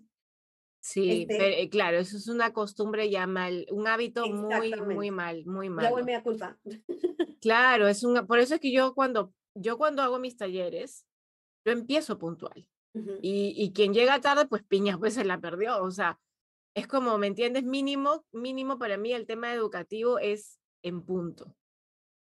[0.82, 5.46] Sí, este eh, claro, eso es una costumbre ya mal, un hábito muy, muy mal,
[5.46, 5.84] muy mal.
[5.84, 6.58] Ya vuelve a culpa.
[7.42, 11.06] Claro, es un, por eso es que yo cuando, yo cuando hago mis talleres,
[11.66, 12.68] yo empiezo puntual.
[13.22, 15.82] y, y, quien llega tarde, pues piñas, pues se la perdió.
[15.82, 16.20] O sea,
[16.76, 17.64] es como, ¿me entiendes?
[17.64, 21.56] Mínimo, mínimo para mí el tema educativo es en punto.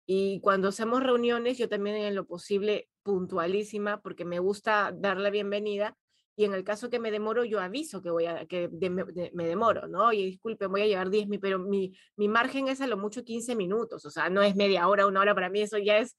[0.07, 5.31] Y cuando hacemos reuniones, yo también en lo posible puntualísima, porque me gusta dar la
[5.31, 5.97] bienvenida.
[6.35, 9.87] Y en el caso que me demoro, yo aviso que voy a que me, demoro,
[9.87, 10.07] ¿no?
[10.07, 13.23] Oye, disculpe, voy a llevar 10 minutos, pero mi, mi margen es a lo mucho
[13.23, 16.17] 15 minutos, o sea, no es media hora, una hora para mí, eso ya es,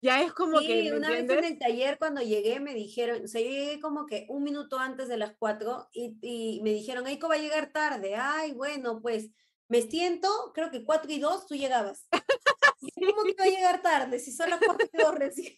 [0.00, 0.82] ya es como que.
[0.82, 4.06] Sí, una vez en el taller cuando llegué me dijeron, o sea, yo llegué como
[4.06, 7.72] que un minuto antes de las 4 y, y me dijeron, Eiko va a llegar
[7.72, 8.14] tarde.
[8.14, 9.30] Ay, bueno, pues
[9.68, 12.08] me siento, creo que 4 y 2 tú llegabas.
[12.80, 15.54] ¿Cómo que va a llegar tarde si son las cuatro recién?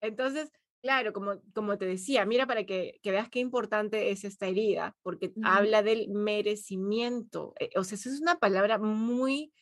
[0.00, 0.50] Entonces,
[0.82, 4.96] claro, como, como te decía, mira para que, que veas qué importante es esta herida,
[5.02, 7.54] porque habla del merecimiento.
[7.60, 9.52] Eh, o sea, esa es una palabra muy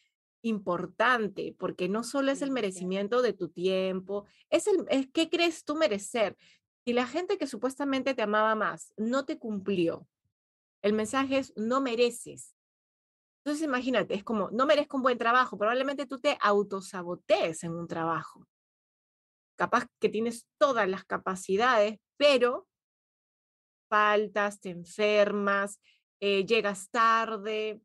[0.43, 5.65] importante, porque no solo es el merecimiento de tu tiempo, es el es qué crees
[5.65, 6.37] tú merecer.
[6.87, 10.09] Si la gente que supuestamente te amaba más no te cumplió,
[10.83, 12.57] el mensaje es no mereces.
[13.45, 17.89] Entonces imagínate, es como, no merezco un buen trabajo, probablemente tú te autosabotees en un
[17.89, 18.47] trabajo.
[19.57, 22.67] Capaz que tienes todas las capacidades, pero
[23.91, 25.81] faltas, te enfermas,
[26.21, 27.83] eh, llegas tarde,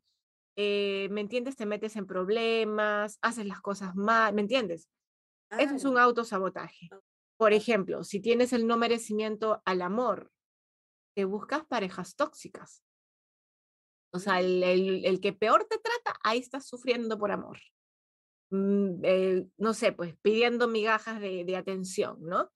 [0.56, 1.56] eh, ¿me entiendes?
[1.56, 4.88] Te metes en problemas, haces las cosas mal, ¿me entiendes?
[5.58, 6.88] Eso es un autosabotaje.
[7.36, 10.30] Por ejemplo, si tienes el no merecimiento al amor,
[11.14, 12.82] te buscas parejas tóxicas.
[14.16, 17.58] O sea, el, que peor te trata, ahí estás sufriendo por amor.
[18.50, 22.50] Mm, eh, no sé, pues pidiendo migajas de, atención, ¿no?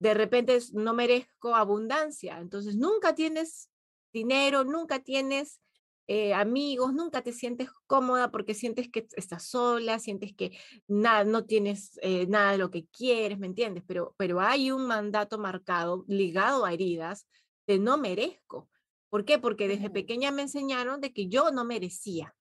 [0.00, 3.70] De repente no merezco abundancia, entonces nunca tienes
[4.12, 5.60] dinero, nunca tienes
[6.06, 11.44] eh, amigos, nunca te sientes cómoda porque sientes que estás sola, sientes que nada, no
[11.44, 13.84] tienes eh, nada de lo que quieres, ¿me entiendes?
[13.86, 17.26] Pero, pero hay un mandato marcado ligado a heridas
[17.66, 18.68] de no merezco.
[19.10, 19.38] ¿Por qué?
[19.38, 22.34] Porque desde pequeña me enseñaron de que yo no merecía,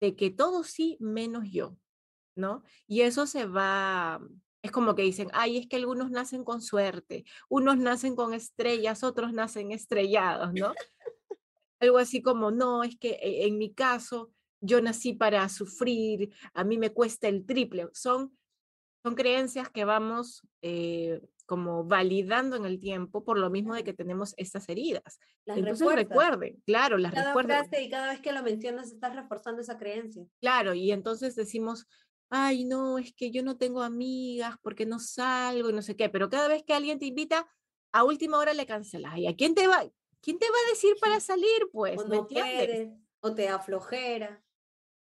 [0.00, 1.76] de que todo sí menos yo,
[2.36, 2.62] ¿no?
[2.86, 4.20] Y eso se va,
[4.62, 9.02] es como que dicen, ay, es que algunos nacen con suerte, unos nacen con estrellas,
[9.02, 10.72] otros nacen estrellados, ¿no?
[11.80, 16.62] Algo así como, no, es que eh, en mi caso yo nací para sufrir, a
[16.62, 17.88] mí me cuesta el triple.
[17.92, 18.36] Son,
[19.02, 21.20] son creencias que vamos eh,
[21.52, 25.20] como validando en el tiempo por lo mismo de que tenemos estas heridas.
[25.44, 29.76] Entonces recuerden, claro, las cada Frase y cada vez que lo mencionas estás reforzando esa
[29.76, 30.24] creencia.
[30.40, 31.86] Claro, y entonces decimos,
[32.30, 36.08] ay, no, es que yo no tengo amigas porque no salgo y no sé qué,
[36.08, 37.46] pero cada vez que alguien te invita,
[37.92, 39.18] a última hora le cancelas.
[39.18, 39.84] ¿Y a quién te va?
[40.22, 42.00] ¿Quién te va a decir para salir, pues?
[42.00, 42.20] O no
[43.24, 44.42] o te aflojera.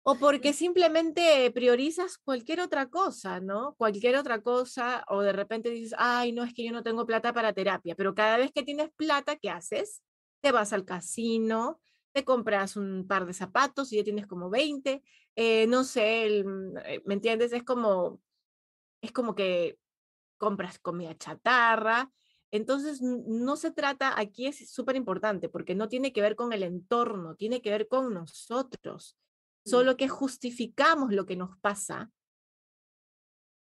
[0.06, 3.74] O porque simplemente priorizas cualquier otra cosa, ¿no?
[3.76, 7.32] Cualquier otra cosa, o de repente dices, ay, no, es que yo no tengo plata
[7.32, 10.02] para terapia, pero cada vez que tienes plata, ¿qué haces?
[10.42, 11.80] Te vas al casino,
[12.12, 15.02] te compras un par de zapatos y ya tienes como 20,
[15.36, 17.52] eh, no sé, mm, eh, ¿me entiendes?
[17.54, 18.20] Es como,
[19.02, 19.78] es como que
[20.38, 22.12] compras comida chatarra.
[22.50, 26.62] Entonces, no se trata, aquí es súper importante, porque no tiene que ver con el
[26.62, 29.16] entorno, tiene que ver con nosotros.
[29.64, 32.10] Solo que justificamos lo que nos pasa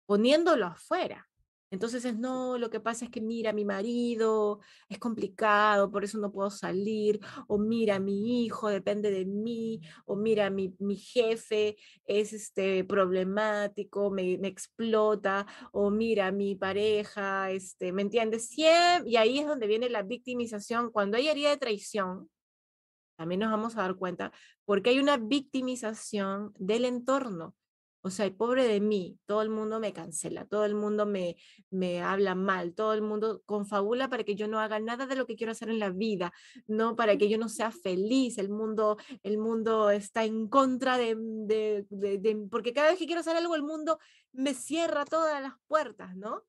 [0.05, 1.27] poniéndolo afuera.
[1.71, 6.17] Entonces es, no, lo que pasa es que mira, mi marido es complicado, por eso
[6.19, 11.75] no puedo salir, o mira, mi hijo depende de mí, o mira, mi, mi jefe
[12.05, 18.47] es este, problemático, me, me, explota, o mira, mi pareja, este, ¿me entiendes?
[18.47, 20.91] Siempre, y ahí es donde viene la victimización.
[20.91, 22.29] Cuando hay herida de traición,
[23.15, 24.31] también nos vamos a dar cuenta,
[24.65, 27.55] porque hay una victimización del entorno.
[28.05, 31.37] O sea, pobre de mí, todo el mundo me cancela, todo el mundo me,
[31.71, 35.25] me habla mal, todo el mundo confabula para que yo no haga nada de lo
[35.25, 36.31] que quiero hacer en la vida,
[36.67, 38.37] no para que yo no sea feliz.
[38.37, 43.21] El mundo, el mundo está en contra de, de, de, porque cada vez que quiero
[43.21, 43.97] hacer algo, el mundo
[44.33, 46.43] me cierra todas las puertas, ¿no?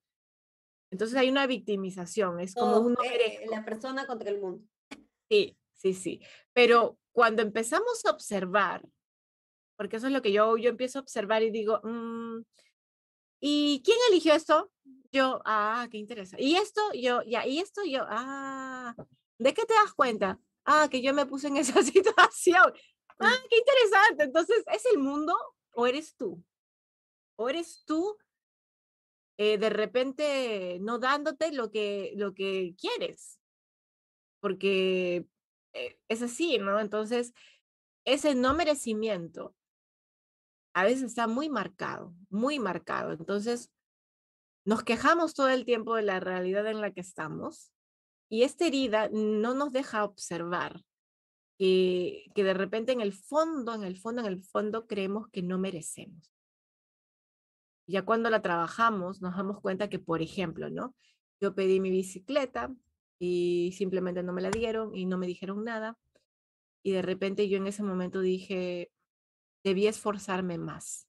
[0.91, 4.63] Entonces hay una victimización, es como uno eh, la persona contra el mundo.
[5.31, 5.57] Sí,
[5.93, 6.21] sí, sí.
[6.53, 8.83] Pero cuando empezamos a observar
[9.77, 12.41] porque eso es lo que yo, yo empiezo a observar y digo, mm,
[13.41, 14.73] ¿y quién eligió esto?
[15.13, 16.45] Yo, ah, qué interesante.
[16.45, 16.81] ¿Y esto?
[16.95, 17.83] Yo, ya, ¿y esto?
[17.85, 18.95] Yo, ah,
[19.39, 20.41] ¿de qué te das cuenta?
[20.65, 22.73] Ah, que yo me puse en esa situación.
[23.21, 24.25] Ah, qué interesante.
[24.25, 25.35] Entonces, ¿es el mundo
[25.75, 26.43] o eres tú?
[27.37, 28.17] ¿O eres tú
[29.39, 33.39] eh, de repente no dándote lo que, lo que quieres?
[34.41, 35.27] Porque
[36.09, 36.81] es así, ¿no?
[36.81, 37.33] Entonces,
[38.05, 39.55] ese no merecimiento
[40.75, 43.13] a veces está muy marcado, muy marcado.
[43.13, 43.73] Entonces,
[44.67, 47.73] nos quejamos todo el tiempo de la realidad en la que estamos
[48.29, 50.83] y esta herida no nos deja observar
[51.59, 55.43] que, que de repente en el fondo, en el fondo, en el fondo creemos que
[55.43, 56.31] no merecemos.
[57.87, 60.95] Ya cuando la trabajamos, nos damos cuenta que, por ejemplo, ¿no?
[61.41, 62.75] Yo pedí mi bicicleta
[63.19, 65.99] y simplemente no me la dieron y no me dijeron nada.
[66.83, 68.91] Y de repente yo en ese momento dije,
[69.65, 71.09] debí esforzarme más,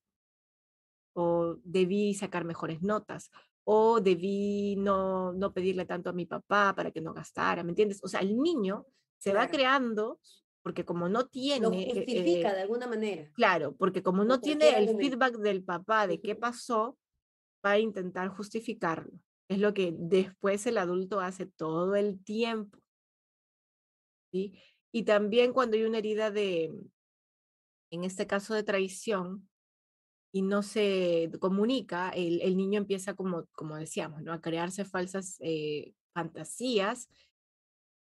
[1.13, 3.31] o debí sacar mejores notas,
[3.63, 7.99] o debí no, no pedirle tanto a mi papá para que no gastara, ¿me entiendes?
[8.03, 8.85] O sea, el niño
[9.17, 10.19] se va creando
[10.67, 11.61] porque como no tiene...
[11.61, 13.31] Lo eh, justifica de alguna manera.
[13.33, 16.97] Claro, porque como no tiene el feedback del papá de qué pasó,
[17.65, 19.13] va a intentar justificarlo.
[19.49, 22.79] Es lo que después el adulto hace todo el tiempo.
[24.31, 24.59] ¿sí?
[24.91, 26.73] Y también cuando hay una herida de,
[27.91, 29.47] en este caso de traición,
[30.31, 34.33] y no se comunica, el, niño empieza, como, como decíamos, ¿no?
[34.33, 37.09] a crearse falsas eh, fantasías,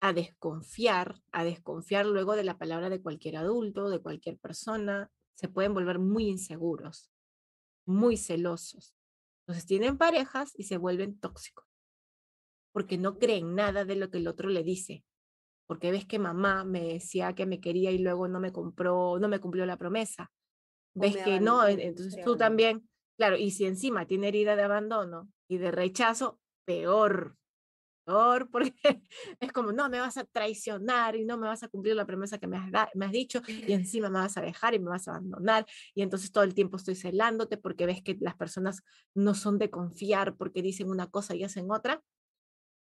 [0.02, 5.48] a desconfiar, a desconfiar luego de la palabra de cualquier adulto, de cualquier persona, se
[5.48, 7.12] pueden volver muy inseguros,
[7.86, 8.97] muy celosos.
[9.48, 11.66] Entonces tienen parejas y se vuelven tóxicos,
[12.74, 15.06] porque no creen nada de lo que el otro le dice,
[15.68, 19.30] porque ves que mamá me decía que me quería y luego no me compró, no
[19.30, 20.32] me cumplió la promesa.
[20.94, 25.60] Ves que no, entonces tú también, claro, y si encima tiene herida de abandono y
[25.60, 27.38] de rechazo, peor,
[28.08, 28.74] peor, porque
[29.40, 32.38] es como, no, me vas a traicionar y no me vas a cumplir la promesa
[32.38, 35.08] que me has, me has dicho y encima me vas a dejar y me vas
[35.08, 38.82] a abandonar y entonces todo el tiempo estoy celándote porque ves que las personas
[39.14, 42.02] no son de confiar porque dicen una cosa y hacen otra.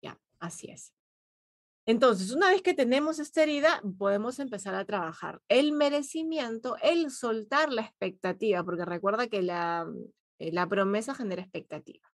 [0.03, 0.95] Ya, así es.
[1.87, 7.73] Entonces, una vez que tenemos esta herida, podemos empezar a trabajar el merecimiento, el soltar
[7.73, 9.91] la expectativa, porque recuerda que la,
[10.39, 12.09] eh, la promesa genera expectativa.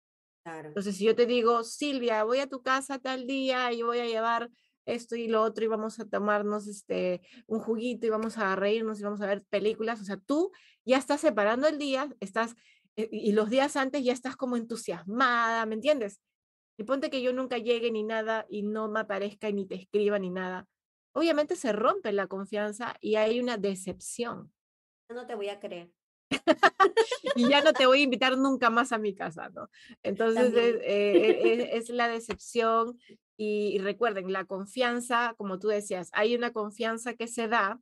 [0.44, 0.68] Claro.
[0.68, 4.06] Entonces, si yo te digo, Silvia, voy a tu casa tal día y voy a
[4.06, 4.50] llevar
[4.86, 9.00] esto y lo otro y vamos a tomarnos este, un juguito y vamos a reírnos
[9.00, 10.52] y vamos a ver películas, o sea, tú
[10.84, 12.54] ya estás separando el día, estás,
[12.96, 16.20] eh, y los días antes ya estás como entusiasmada, ¿me entiendes?
[16.76, 20.18] Y ponte que yo nunca llegue ni nada y no me aparezca ni te escriba
[20.18, 20.66] ni nada.
[21.12, 24.52] Obviamente se rompe la confianza y hay una decepción.
[25.08, 25.92] No te voy a creer.
[27.36, 29.68] Y ya no te voy a invitar nunca más a mi casa, ¿no?
[30.02, 32.98] Entonces es, eh, es, la decepción
[33.36, 37.80] y, recuerden, la confianza, como tú decías, hay una confianza que se da,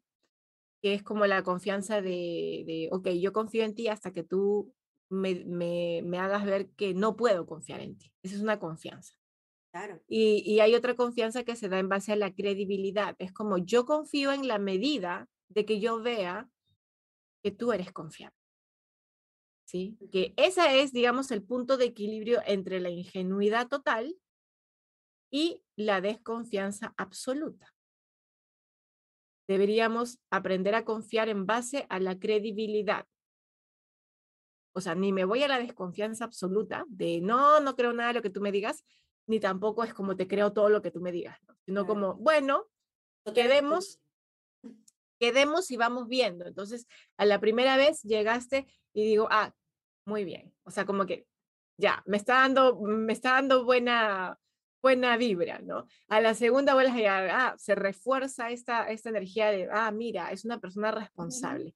[0.82, 4.74] que es como la confianza de, de ok, yo confío en ti hasta que tú
[5.10, 8.12] me, hagas ver que no puedo confiar en ti.
[8.22, 9.14] Esa es una confianza.
[9.72, 10.02] Claro.
[10.06, 13.16] Y, y, hay otra confianza que se da en base a la credibilidad.
[13.18, 16.50] Es como yo confío en la medida de que yo vea
[17.42, 18.36] que tú eres confiable.
[19.72, 19.96] ¿Sí?
[20.12, 24.14] Que esa es, digamos, el punto de equilibrio entre la ingenuidad total
[25.30, 27.74] y la desconfianza absoluta.
[29.48, 33.06] Deberíamos aprender a confiar en base a la credibilidad
[34.74, 38.14] o sea, ni me voy a la desconfianza absoluta de no, no creo nada de
[38.14, 38.84] lo que tú me digas,
[39.26, 42.66] ni tampoco es como te creo todo lo que tú me digas, sino como, bueno,
[43.34, 44.00] quedemos,
[45.20, 46.46] quedemos y vamos viendo.
[46.46, 46.86] Entonces,
[47.18, 49.54] a la primera vez llegaste y digo, ah,
[50.04, 50.52] muy bien.
[50.64, 51.26] O sea, como que
[51.76, 54.38] ya, me está dando, me está dando buena,
[54.82, 55.86] buena vibra, ¿no?
[56.08, 60.30] A la segunda vuelves a llegar, ah, se refuerza esta, esta energía de, ah, mira,
[60.32, 61.74] es una persona responsable.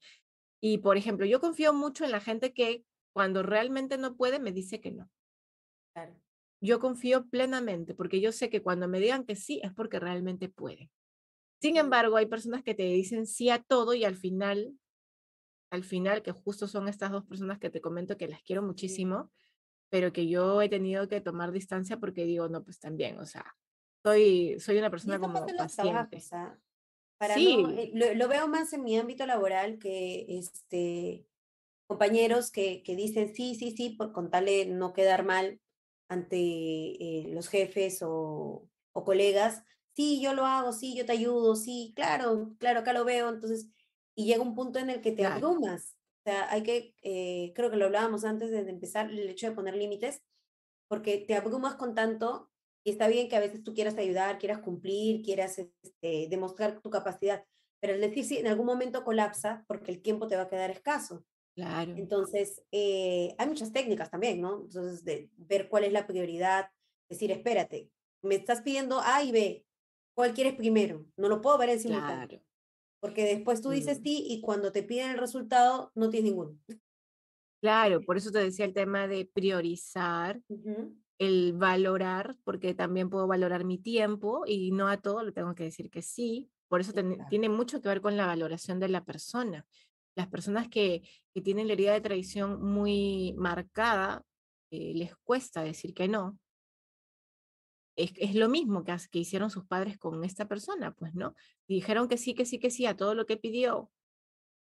[0.60, 4.52] Y, por ejemplo, yo confío mucho en la gente que cuando realmente no puede, me
[4.52, 5.10] dice que no.
[6.60, 10.48] Yo confío plenamente porque yo sé que cuando me digan que sí es porque realmente
[10.48, 10.90] puede.
[11.60, 14.72] Sin embargo, hay personas que te dicen sí a todo y al final,
[15.76, 19.30] al final, que justo son estas dos personas que te comento que las quiero muchísimo,
[19.88, 23.56] pero que yo he tenido que tomar distancia porque digo, no, pues también, o sea,
[24.02, 26.22] soy, soy una persona como paciente.
[27.18, 27.64] Para sí.
[27.76, 31.26] Eh, lo, veo más en mi ámbito laboral que este,
[31.86, 35.60] compañeros que, que dicen sí, sí, sí, por contarle no quedar mal
[36.08, 39.62] ante eh, los jefes o, o, colegas.
[39.94, 43.30] Sí, yo lo hago, sí, yo te ayudo, sí, claro, claro, acá lo veo.
[43.30, 43.70] Entonces,
[44.16, 45.96] y llega un punto en el que te abrumas.
[46.24, 49.54] O sea, hay que, eh, creo que lo hablábamos antes de empezar, el hecho de
[49.54, 50.22] poner límites,
[50.88, 52.50] porque te abrumas con tanto
[52.84, 56.90] y está bien que a veces tú quieras ayudar, quieras cumplir, quieras este, demostrar tu
[56.90, 57.44] capacidad,
[57.80, 60.70] pero es decir si en algún momento colapsa porque el tiempo te va a quedar
[60.70, 61.24] escaso.
[61.54, 61.94] Claro.
[61.96, 64.62] Entonces, eh, hay muchas técnicas también, ¿no?
[64.62, 66.68] Entonces, de ver cuál es la prioridad,
[67.08, 67.90] decir, espérate,
[68.22, 69.66] me estás pidiendo A y B,
[70.14, 71.06] ¿cuál quieres primero?
[71.16, 72.28] No lo puedo ver en simultáneo.
[72.28, 72.42] Claro.
[73.00, 76.58] Porque después tú dices ti y cuando te piden el resultado, no tienes ninguno.
[77.60, 80.40] Claro, por eso te decía el tema de priorizar
[81.18, 85.64] el valorar, porque también puedo valorar mi tiempo y no a todo le tengo que
[85.64, 86.50] decir que sí.
[86.68, 86.92] Por eso
[87.28, 89.66] tiene mucho que ver con la valoración de la persona.
[90.14, 94.24] Las personas que, que tienen la herida de traición muy marcada,
[94.70, 96.38] eh, les cuesta decir que no.
[97.96, 101.34] Es, es lo mismo que, que hicieron sus padres con esta persona, pues, ¿no?
[101.66, 103.90] dijeron que sí, que sí, que sí a todo lo que pidió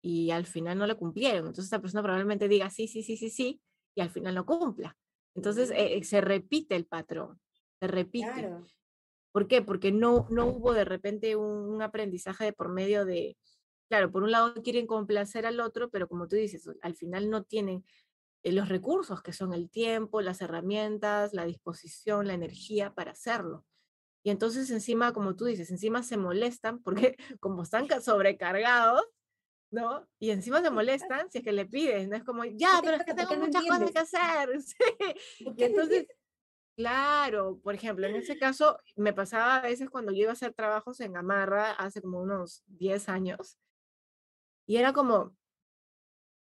[0.00, 1.40] y al final no lo cumplieron.
[1.40, 3.60] Entonces esta persona probablemente diga sí, sí, sí, sí, sí
[3.94, 4.96] y al final no cumpla.
[5.34, 7.40] Entonces eh, se repite el patrón,
[7.80, 8.50] se repite.
[9.32, 9.62] ¿Por qué?
[9.62, 13.36] Porque no, no hubo de repente un, aprendizaje de por medio de,
[13.88, 17.44] claro, por un lado quieren complacer al otro, pero como tú dices, al final no
[17.44, 17.84] tienen eh,
[18.44, 23.64] los recursos que son el tiempo, las herramientas, la disposición, la energía para hacerlo.
[24.22, 29.04] Y entonces encima, como tú dices, encima se molestan porque como están sobrecargados,
[29.70, 30.08] ¿no?
[30.18, 32.16] Y encima se molestan si es que le pides, ¿no?
[32.16, 34.50] Es como, ya, pero es que tengo muchas cosas que hacer.
[35.56, 36.06] Y entonces,
[36.76, 40.54] claro, por ejemplo, en ese caso me pasaba a veces cuando yo iba a hacer
[40.54, 43.58] trabajos en Gamarra hace como unos 10 años,
[44.66, 45.37] y era como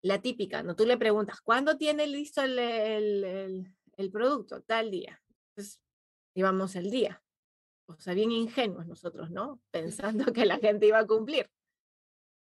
[0.05, 0.75] la típica, ¿no?
[0.75, 4.61] Tú le preguntas, ¿cuándo tiene listo el, el, producto?
[4.61, 5.19] Tal día.
[5.49, 5.81] Entonces,
[6.35, 7.23] íbamos el día.
[7.87, 9.61] O sea, bien ingenuos nosotros, ¿no?
[9.71, 11.49] Pensando que la gente iba a cumplir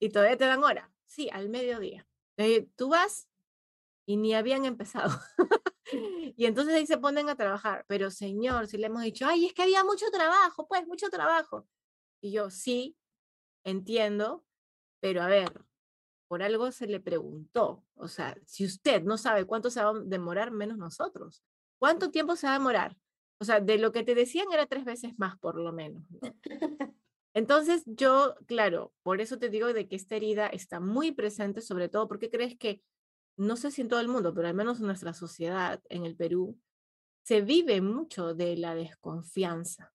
[0.01, 0.91] y todavía te dan hora.
[1.05, 2.09] Sí, al mediodía.
[2.39, 3.29] Eh, tú vas
[4.07, 5.11] y ni habían empezado.
[6.37, 7.85] y entonces ahí se ponen a trabajar.
[7.87, 11.69] Pero señor, si le hemos dicho, ay, es que había mucho trabajo, pues, mucho trabajo.
[12.23, 12.97] Y yo, sí,
[13.63, 14.43] entiendo,
[15.01, 15.53] pero a ver,
[16.33, 17.85] por algo se le preguntó.
[17.95, 21.45] O sea, si usted no sabe cuánto se va a demorar, menos nosotros.
[21.79, 22.97] ¿Cuánto tiempo se va a demorar?
[23.39, 26.05] o sea, de lo que te decían era tres veces más, por lo menos.
[27.35, 31.91] Entonces yo, claro, por eso te digo de que esta herida está muy presente, sobre
[31.91, 32.81] todo porque crees que,
[33.37, 36.17] no sé si en todo el mundo, pero al menos en nuestra sociedad, en el
[36.17, 36.59] Perú,
[37.25, 39.93] se vive mucho de la desconfianza,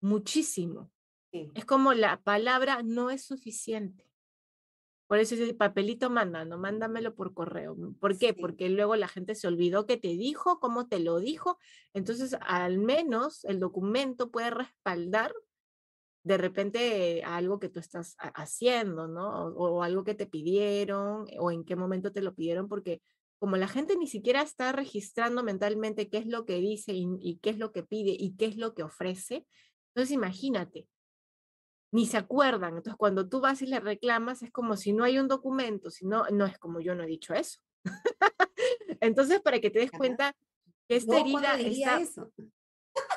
[0.00, 0.90] muchísimo.
[1.30, 4.09] Es como la palabra no es suficiente.
[5.10, 7.76] Por eso ese papelito manda, no mándamelo por correo.
[7.98, 8.32] ¿Por qué?
[8.32, 11.58] Porque luego la gente se olvidó que te dijo, cómo te lo dijo.
[11.92, 15.34] Entonces, al menos el documento puede respaldar
[16.22, 19.46] de repente algo que tú estás haciendo, ¿no?
[19.46, 23.02] O, algo que te pidieron, o en qué momento te lo pidieron, porque
[23.40, 27.50] como la gente ni siquiera está registrando mentalmente qué es lo que dice y qué
[27.50, 29.44] es lo que pide y qué es lo que ofrece,
[29.88, 30.86] entonces imagínate,
[31.92, 32.76] ni se acuerdan.
[32.76, 36.06] Entonces, cuando tú vas y le reclamas, es como si no hay un documento, si
[36.06, 37.60] no, no es como yo no he dicho eso.
[39.00, 40.36] Entonces, para que te des cuenta
[40.88, 42.00] que esta herida está,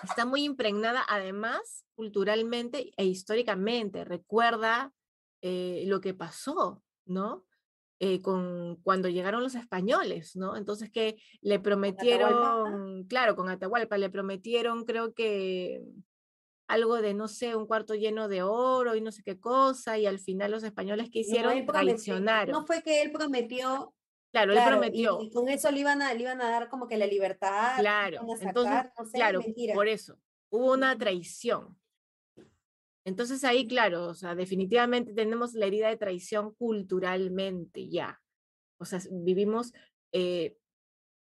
[0.03, 4.05] está, muy impregnada, además, culturalmente e históricamente.
[4.05, 4.93] Recuerda
[5.41, 7.45] eh, lo que pasó, ¿no?
[7.99, 10.57] Eh, con cuando llegaron los españoles, ¿no?
[10.57, 15.81] Entonces que le prometieron, claro, con Atahualpa le prometieron, creo que
[16.67, 20.05] algo de, no sé, un cuarto lleno de oro y no sé qué cosa, y
[20.05, 22.51] al final los españoles que hicieron no, traicionaron.
[22.51, 23.93] No fue que él prometió.
[24.31, 25.19] Claro, él prometió.
[25.21, 27.77] Y, con eso le iban, a, le iban a dar como que la libertad.
[27.77, 29.41] Claro, entonces, claro,
[29.73, 30.17] por eso,
[30.49, 31.77] hubo una traición.
[33.05, 38.21] Entonces ahí, claro, o sea, definitivamente tenemos la herida de traición culturalmente ya.
[38.79, 39.73] O sea, vivimos
[40.13, 40.57] eh,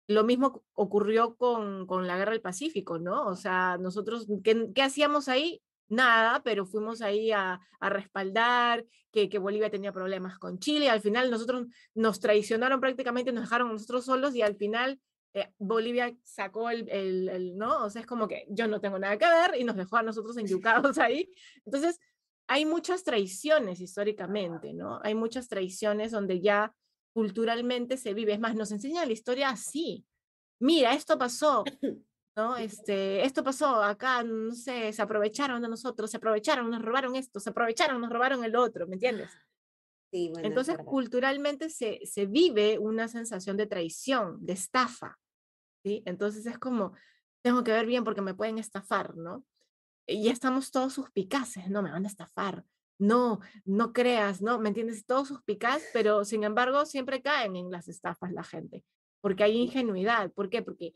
[0.08, 3.26] lo mismo ocurrió con, con, la guerra del Pacífico, ¿no?
[3.26, 5.62] O sea, nosotros, ¿qué, qué hacíamos ahí?
[5.88, 10.90] Nada, pero fuimos ahí a, a respaldar que, que, Bolivia tenía problemas con Chile.
[10.90, 15.00] Al final nosotros nos traicionaron prácticamente, nos dejaron nosotros solos y al final
[15.34, 17.84] eh, Bolivia sacó el, el, el, ¿no?
[17.84, 20.02] O sea, es como que yo no tengo nada que ver y nos dejó a
[20.02, 21.32] nosotros enyucados ahí.
[21.64, 22.00] Entonces,
[22.48, 25.00] hay muchas traiciones históricamente, ¿no?
[25.02, 26.72] Hay muchas traiciones donde ya
[27.16, 28.34] culturalmente se vive.
[28.34, 30.04] Es más, nos enseña la historia así.
[30.60, 31.64] Mira, esto pasó,
[32.36, 32.58] ¿no?
[32.58, 37.40] Este, esto pasó acá, no sé, se aprovecharon de nosotros, se aprovecharon, nos robaron esto,
[37.40, 39.30] se aprovecharon, nos robaron el otro, ¿me entiendes?
[40.12, 45.18] Sí, bueno, Entonces, culturalmente se, se vive una sensación de traición, de estafa,
[45.82, 46.02] ¿sí?
[46.04, 46.92] Entonces es como,
[47.42, 49.42] tengo que ver bien porque me pueden estafar, ¿no?
[50.06, 52.62] Y ya estamos todos suspicaces, no, me van a estafar,
[52.98, 54.58] no, no creas, ¿no?
[54.58, 55.06] ¿Me entiendes?
[55.06, 58.84] Todos suspicaz, pero sin embargo siempre caen en las estafas la gente,
[59.20, 60.32] porque hay ingenuidad.
[60.32, 60.62] ¿Por qué?
[60.62, 60.94] Porque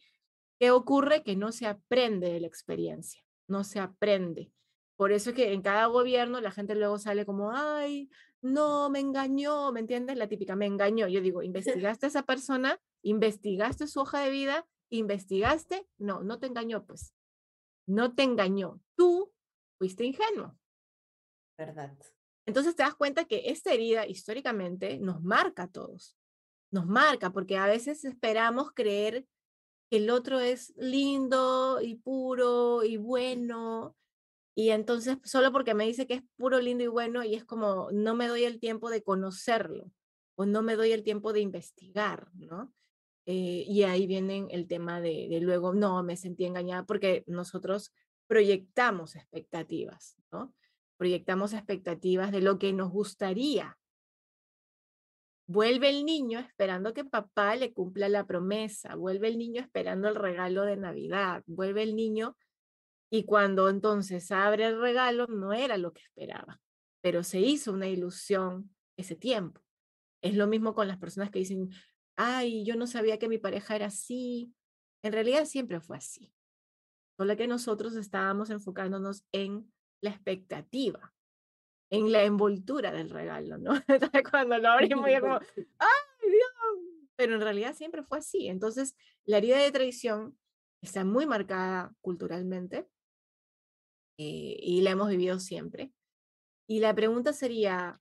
[0.58, 1.22] ¿qué ocurre?
[1.22, 4.52] Que no se aprende de la experiencia, no se aprende.
[4.96, 8.10] Por eso es que en cada gobierno la gente luego sale como, ay,
[8.42, 10.18] no, me engañó, ¿me entiendes?
[10.18, 11.08] La típica, me engañó.
[11.08, 11.42] Yo digo,
[11.88, 12.78] ¿investigaste a esa persona?
[13.02, 14.66] ¿Investigaste su hoja de vida?
[14.90, 15.86] ¿Investigaste?
[15.96, 17.14] No, no te engañó, pues.
[17.86, 18.80] No te engañó.
[18.94, 19.32] Tú
[19.78, 20.59] fuiste ingenuo.
[22.46, 26.16] Entonces te das cuenta que esta herida históricamente nos marca a todos,
[26.70, 29.26] nos marca porque a veces esperamos creer
[29.90, 33.96] que el otro es lindo y puro y bueno
[34.54, 37.88] y entonces solo porque me dice que es puro, lindo y bueno y es como
[37.92, 39.90] no me doy el tiempo de conocerlo
[40.36, 42.72] o no me doy el tiempo de investigar, ¿no?
[43.26, 47.92] Eh, y ahí viene el tema de, de luego, no, me sentí engañada porque nosotros
[48.26, 50.54] proyectamos expectativas, ¿no?
[51.00, 53.78] Proyectamos expectativas de lo que nos gustaría.
[55.46, 60.14] Vuelve el niño esperando que papá le cumpla la promesa, vuelve el niño esperando el
[60.14, 62.36] regalo de Navidad, vuelve el niño
[63.10, 66.60] y cuando entonces abre el regalo no era lo que esperaba,
[67.00, 69.62] pero se hizo una ilusión ese tiempo.
[70.20, 71.70] Es lo mismo con las personas que dicen,
[72.16, 74.52] ay, yo no sabía que mi pareja era así.
[75.02, 76.30] En realidad siempre fue así.
[77.16, 81.12] Solo que nosotros estábamos enfocándonos en la expectativa,
[81.90, 83.72] en la envoltura del regalo, ¿no?
[84.32, 87.06] Cuando lo abrimos ya como, ¡ay, Dios!
[87.16, 88.48] Pero en realidad siempre fue así.
[88.48, 90.38] Entonces, la herida de traición
[90.80, 92.88] está muy marcada culturalmente
[94.18, 95.92] eh, y la hemos vivido siempre.
[96.66, 98.00] Y la pregunta sería,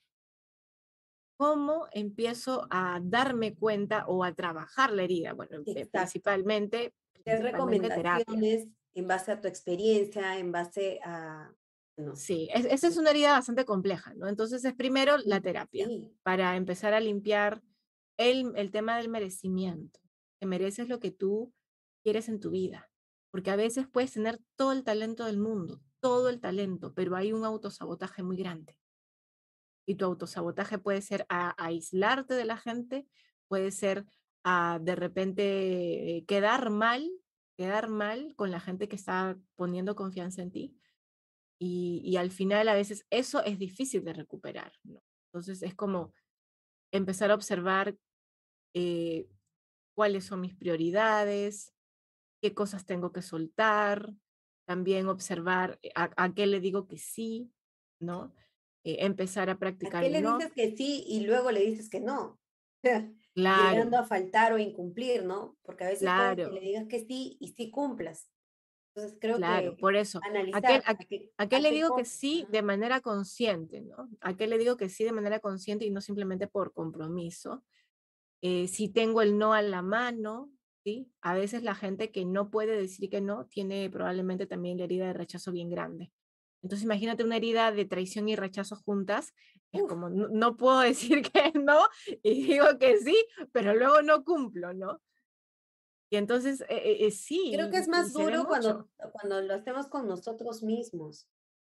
[1.38, 5.34] ¿cómo empiezo a darme cuenta o a trabajar la herida?
[5.34, 6.94] Bueno, principalmente,
[7.26, 11.54] ¿Qué recomendaciones en base a tu experiencia, en base a
[12.16, 14.28] Sí, esa es una herida bastante compleja, ¿no?
[14.28, 15.88] Entonces es primero la terapia
[16.24, 17.62] para empezar a limpiar
[18.18, 20.00] el, el tema del merecimiento,
[20.40, 21.54] que mereces lo que tú
[22.04, 22.90] quieres en tu vida,
[23.32, 27.34] porque a veces puedes tener todo el talento del mundo, todo el talento, pero hay
[27.34, 28.78] un autosabotaje muy grande.
[29.86, 33.08] Y tu autosabotaje puede ser a, aislarte de la gente,
[33.48, 34.06] puede ser
[34.44, 37.10] a de repente quedar mal
[37.60, 40.79] quedar mal con la gente que está poniendo confianza en ti.
[41.60, 44.72] Y, y al final a veces eso es difícil de recuperar.
[44.84, 45.04] ¿no?
[45.28, 46.14] Entonces es como
[46.92, 47.98] empezar a observar
[48.74, 49.28] eh,
[49.96, 51.74] cuáles son mis prioridades,
[52.42, 54.14] qué cosas tengo que soltar,
[54.66, 57.52] también observar eh, a, qué le digo que sí,
[58.00, 58.34] ¿no?
[58.84, 60.04] Eh, empezar a practicar.
[60.04, 62.40] ¿A qué le dices que sí y luego le dices que no?
[63.36, 63.72] Claro.
[63.72, 65.56] Llegando a faltar o incumplir, ¿no?
[65.62, 66.50] Porque a veces claro.
[66.50, 68.28] que le digas que sí y sí cumplas.
[68.96, 70.20] Entonces creo claro, por eso.
[71.38, 74.10] ¿A qué, le digo que sí de manera consciente, ¿no?
[74.22, 77.64] ¿A qué le digo que sí de manera consciente y no simplemente por compromiso?
[78.42, 80.50] Eh, si tengo el no a la mano,
[80.84, 81.12] ¿sí?
[81.22, 85.08] A veces la gente que no puede decir que no tiene probablemente también la herida
[85.08, 86.12] de rechazo bien grande.
[86.62, 89.34] Entonces imagínate una herida de traición y rechazo juntas.
[89.72, 91.88] Es como, no, puedo decir que no
[92.24, 93.16] y digo que sí,
[93.52, 95.00] pero luego no cumplo, ¿no?
[96.10, 97.52] Y entonces, eh, eh, sí.
[97.54, 101.30] Creo que es más duro cuando, cuando lo hacemos con nosotros mismos.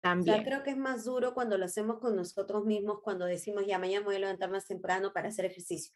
[0.00, 0.34] También.
[0.34, 3.66] O sea, creo que es más duro cuando lo hacemos con nosotros mismos, cuando decimos,
[3.66, 5.92] ya mañana voy a levantar más temprano para hacer ejercicio.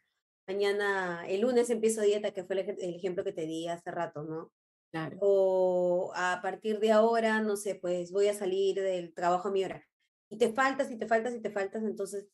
[0.46, 4.52] Mañana, el lunes empiezo dieta, que fue el, ejemplo que te di hace rato, ¿no?
[4.90, 5.16] Claro.
[5.20, 9.64] O a partir de ahora, no sé, pues voy a salir del trabajo a mi
[9.64, 9.82] hora.
[10.28, 12.26] Y te faltas y te faltas y te faltas, entonces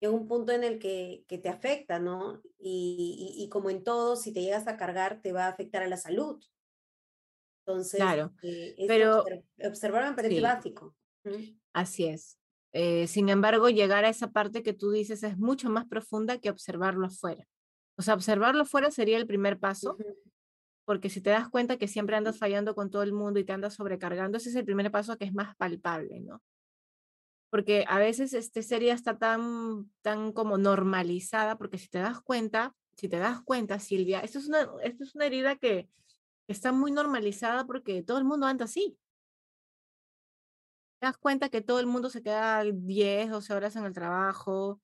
[0.00, 2.42] llega un punto en el que, que te afecta, ¿no?
[2.58, 5.88] Y, y, como en todo, si te llegas a cargar, te va a afectar a
[5.88, 6.42] la salud.
[7.66, 9.24] Entonces, claro, eh, pero
[9.64, 10.94] observar me parece básico.
[11.72, 12.38] Así es.
[12.72, 16.50] Eh, sin embargo, llegar a esa parte que tú dices es mucho más profunda que
[16.50, 17.48] observarlo afuera.
[17.96, 19.96] O sea, observarlo afuera sería el primer paso,
[20.84, 23.52] porque si te das cuenta que siempre andas fallando con todo el mundo y te
[23.52, 26.42] andas sobrecargando, ese es el primer paso que es más palpable, ¿no?
[27.50, 32.74] Porque a veces este serie está tan, tan como normalizada, porque si te das cuenta,
[32.96, 35.88] si te das cuenta, Silvia, esto es una, esto es una herida que
[36.48, 38.98] está muy normalizada porque todo el mundo anda así.
[40.98, 44.80] Te das cuenta que todo el mundo se queda 10, 12 horas en el trabajo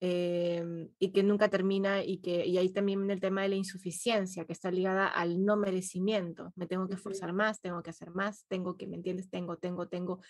[0.00, 4.44] em, y que nunca termina y que y ahí también el tema de la insuficiencia
[4.44, 6.52] que está ligada al no merecimiento.
[6.56, 9.30] Me tengo que esforzar más, tengo que hacer más, tengo que, ¿me entiendes?
[9.30, 10.20] Tengo, tengo, tengo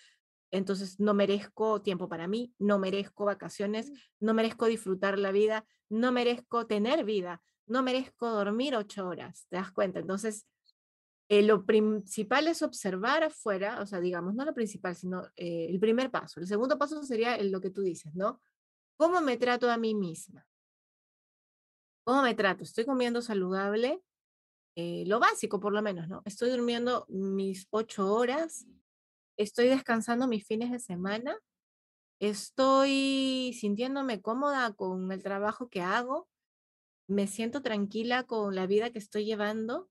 [0.52, 3.94] entonces no merezco tiempo para mí, no merezco vacaciones, mm.
[4.20, 9.56] no merezco disfrutar la vida, no merezco tener vida, no merezco dormir ocho horas, ¿te
[9.56, 9.98] das cuenta?
[9.98, 10.46] Entonces,
[11.28, 15.80] eh, lo principal es observar afuera, o sea, digamos, no lo principal, sino eh, el
[15.80, 16.40] primer paso.
[16.40, 18.40] El segundo paso sería lo que tú dices, ¿no?
[18.98, 20.46] ¿Cómo me trato a mí misma?
[22.04, 22.64] ¿Cómo me trato?
[22.64, 24.02] ¿Estoy comiendo saludable?
[24.76, 26.20] Eh, lo básico, por lo menos, ¿no?
[26.26, 28.66] Estoy durmiendo mis ocho horas,
[29.42, 31.36] estoy descansando mis fines de semana,
[32.20, 36.28] estoy sintiéndome cómoda con el trabajo que hago,
[37.08, 39.90] me siento tranquila con la vida que estoy llevando.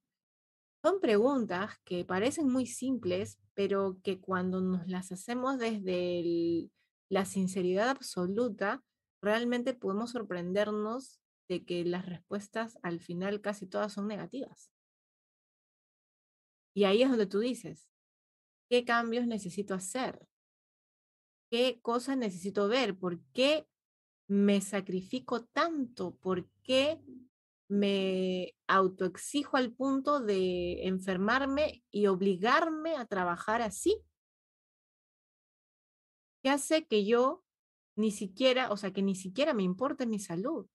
[0.84, 6.70] Son preguntas que parecen muy simples, pero que cuando nos las hacemos desde
[7.10, 8.82] la sinceridad absoluta,
[9.22, 14.72] realmente podemos sorprendernos de que las respuestas al final casi todas son negativas.
[16.74, 17.90] Y ahí es donde tú dices,
[18.72, 20.26] ¿Qué cambios necesito hacer?
[21.50, 22.98] ¿Qué cosas necesito ver?
[22.98, 23.68] ¿Por qué
[24.30, 26.16] me sacrifico tanto?
[26.16, 27.02] ¿Por qué
[27.68, 34.02] me autoexijo al punto de enfermarme y obligarme a trabajar así?
[36.42, 37.44] ¿Qué hace que yo
[37.98, 40.66] ni siquiera, o sea, que ni siquiera me importe mi salud?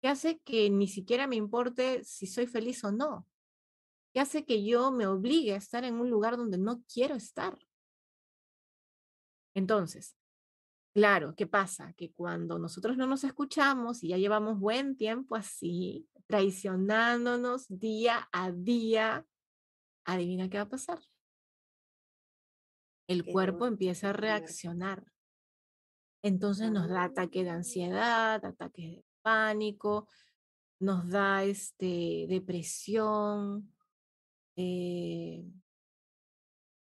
[0.00, 3.27] ¿Qué hace que ni siquiera me importe si soy feliz o no?
[4.18, 7.56] ¿Qué hace que yo me obligue a estar en un lugar donde no quiero estar.
[9.54, 10.16] Entonces,
[10.92, 11.92] claro, ¿qué pasa?
[11.92, 18.50] Que cuando nosotros no nos escuchamos y ya llevamos buen tiempo así, traicionándonos día a
[18.50, 19.24] día,
[20.04, 20.98] adivina qué va a pasar.
[23.06, 25.04] El cuerpo empieza a reaccionar.
[26.24, 30.08] Entonces nos da ataque de ansiedad, ataque de pánico,
[30.80, 33.72] nos da este, depresión,
[34.58, 35.44] eh,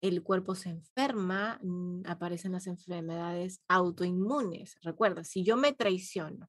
[0.00, 4.78] el cuerpo se enferma, mm, aparecen las enfermedades autoinmunes.
[4.82, 6.48] Recuerda, si yo me traiciono,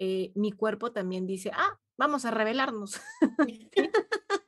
[0.00, 2.98] eh, mi cuerpo también dice, ah, vamos a rebelarnos.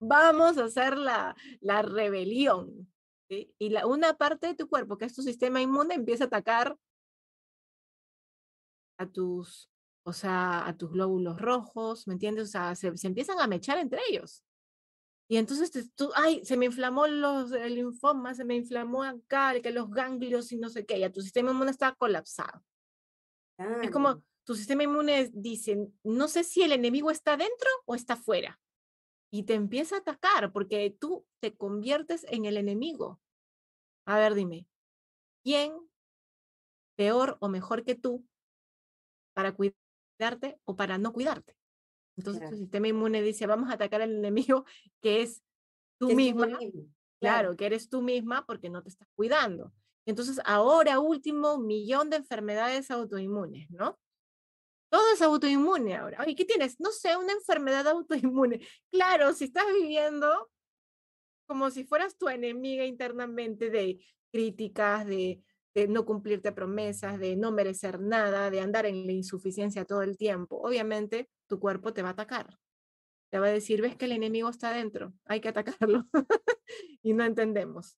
[0.00, 2.92] vamos a hacer la, la rebelión.
[3.30, 6.76] Y la, una parte de tu cuerpo, que es tu sistema inmune, empieza a atacar
[8.98, 9.70] a tus,
[10.04, 12.48] o sea, a tus glóbulos rojos, ¿me entiendes?
[12.48, 14.42] O sea, se empiezan a mechar entre ellos.
[15.30, 19.70] Y entonces tú, ay, se me inflamó los, el linfoma, se me inflamó acá, que
[19.70, 22.64] los ganglios y no sé qué, ya tu sistema inmune está colapsado.
[23.82, 28.16] Es como tu sistema inmune dice, no sé si el enemigo está dentro o está
[28.16, 28.58] fuera.
[29.30, 33.20] y te empieza a atacar porque tú te conviertes en el enemigo.
[34.06, 34.66] A ver, dime,
[35.44, 35.78] ¿quién
[36.96, 38.26] peor o mejor que tú
[39.34, 41.57] para cuidarte o para no cuidarte?
[42.18, 44.64] Entonces tu sistema inmune dice, vamos a atacar al enemigo
[45.00, 45.42] que es
[45.98, 46.58] tú misma.
[47.20, 47.56] Claro.
[47.56, 49.72] que eres tú misma porque no te estás cuidando.
[50.06, 53.98] Entonces, ahora último, millón de enfermedades autoinmunes, ¿no?
[54.90, 56.24] Todo es autoinmune ahora.
[56.26, 56.80] ¿Y ¿qué tienes?
[56.80, 58.60] No sé, una enfermedad autoinmune.
[58.90, 60.50] Claro, si estás viviendo
[61.46, 65.42] como si fueras tu enemiga internamente de críticas, de,
[65.78, 70.16] de no cumplirte promesas, de no merecer nada, de andar en la insuficiencia todo el
[70.16, 72.58] tiempo, obviamente tu cuerpo te va a atacar.
[73.30, 76.04] Te va a decir, ves que el enemigo está dentro, hay que atacarlo.
[77.02, 77.96] y no entendemos.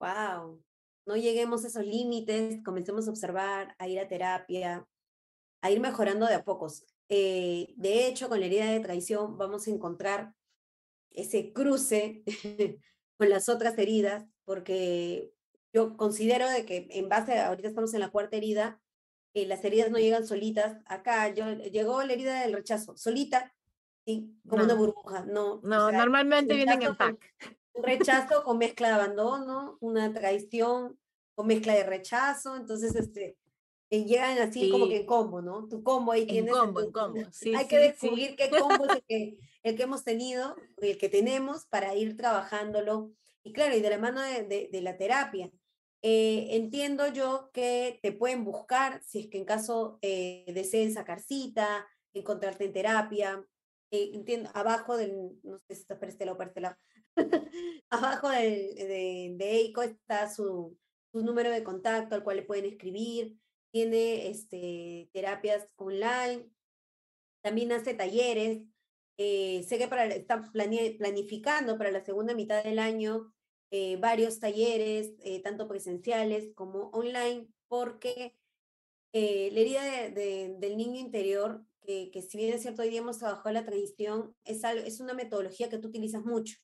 [0.00, 0.62] Wow.
[1.06, 4.86] No lleguemos a esos límites, comencemos a observar, a ir a terapia,
[5.60, 6.86] a ir mejorando de a pocos.
[7.08, 10.34] Eh, de hecho, con la herida de traición vamos a encontrar
[11.10, 12.22] ese cruce
[13.18, 15.32] con las otras heridas, porque
[15.72, 18.80] yo considero de que en base, a, ahorita estamos en la cuarta herida,
[19.34, 20.78] eh, las heridas no llegan solitas.
[20.86, 23.54] Acá yo, llegó la herida del rechazo, solita,
[24.04, 24.34] ¿sí?
[24.48, 25.24] como una burbuja.
[25.26, 27.34] No, no normalmente vienen en pack.
[27.74, 30.98] Un rechazo con mezcla de abandono, una traición
[31.34, 33.36] con mezcla de rechazo, entonces este,
[33.90, 35.66] eh, llegan así como que en combo, ¿no?
[35.66, 36.52] Tu combo ahí tienes.
[36.52, 37.20] En combo, en combo.
[37.32, 41.08] Sí, hay que descubrir qué combo es el que, el que hemos tenido, el que
[41.08, 43.12] tenemos para ir trabajándolo.
[43.44, 45.50] Y claro, y de la mano de, de, la terapia.
[46.02, 51.20] Eh, entiendo yo que te pueden buscar si es que en caso eh, deseen sacar
[51.20, 53.44] cita, encontrarte en terapia,
[53.90, 56.76] eh, entiendo, abajo del, no sé si está para este lado, para este lado,
[57.90, 60.76] abajo del, de, de EICO está su,
[61.10, 63.36] su, número de contacto al cual le pueden escribir,
[63.72, 66.48] tiene este, terapias online,
[67.42, 68.62] también hace talleres,
[69.16, 73.32] eh, sé que para, está planificando para la segunda mitad del año
[73.70, 75.12] eh, varios talleres,
[75.42, 78.34] tanto presenciales como online, porque
[79.12, 79.20] la
[79.60, 81.64] herida de, del niño interior
[82.12, 85.14] que, si bien es cierto, hoy día hemos trabajado la tradición, es, algo, es una
[85.14, 86.58] metodología que tú utilizas mucho.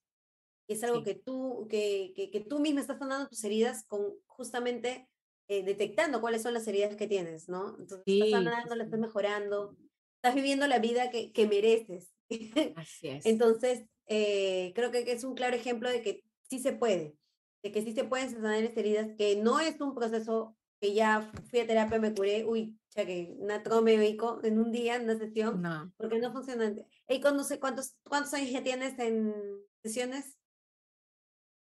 [0.68, 5.08] Es algo que, tú, que, que, tú misma estás sanando tus heridas con justamente
[5.48, 7.76] eh, detectando cuáles son las heridas que tienes, ¿no?
[7.78, 9.76] Entonces estás sanando, la estás mejorando,
[10.16, 12.14] estás viviendo la vida que, que mereces.
[12.76, 13.26] Así es.
[13.26, 16.24] Entonces, eh, creo que es un claro ejemplo de que
[16.54, 17.16] sí se puede,
[17.62, 21.32] de que sí se pueden sanar las heridas, que no es un proceso que ya
[21.50, 25.16] fui a terapia, me curé, uy, ya que una médico en un día, en una
[25.16, 25.92] sesión, no.
[25.96, 26.72] porque no funciona.
[27.08, 29.34] ¿Y no sé cuántos, cuántos años ya tienes en
[29.82, 30.38] sesiones?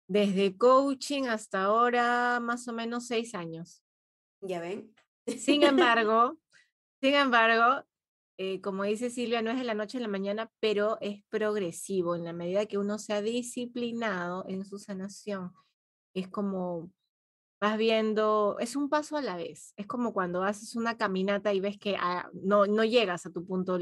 [0.08, 3.82] Desde coaching hasta ahora, más o menos seis años.
[4.40, 4.94] Ya ven.
[5.26, 6.38] Sin embargo,
[7.02, 7.84] sin embargo,
[8.40, 12.14] eh, como dice Silvia, no es de la noche a la mañana, pero es progresivo
[12.14, 15.52] en la medida que uno se ha disciplinado en su sanación.
[16.14, 16.92] Es como
[17.60, 19.72] vas viendo, es un paso a la vez.
[19.76, 23.44] Es como cuando haces una caminata y ves que ah, no, no llegas a tu
[23.44, 23.76] punto,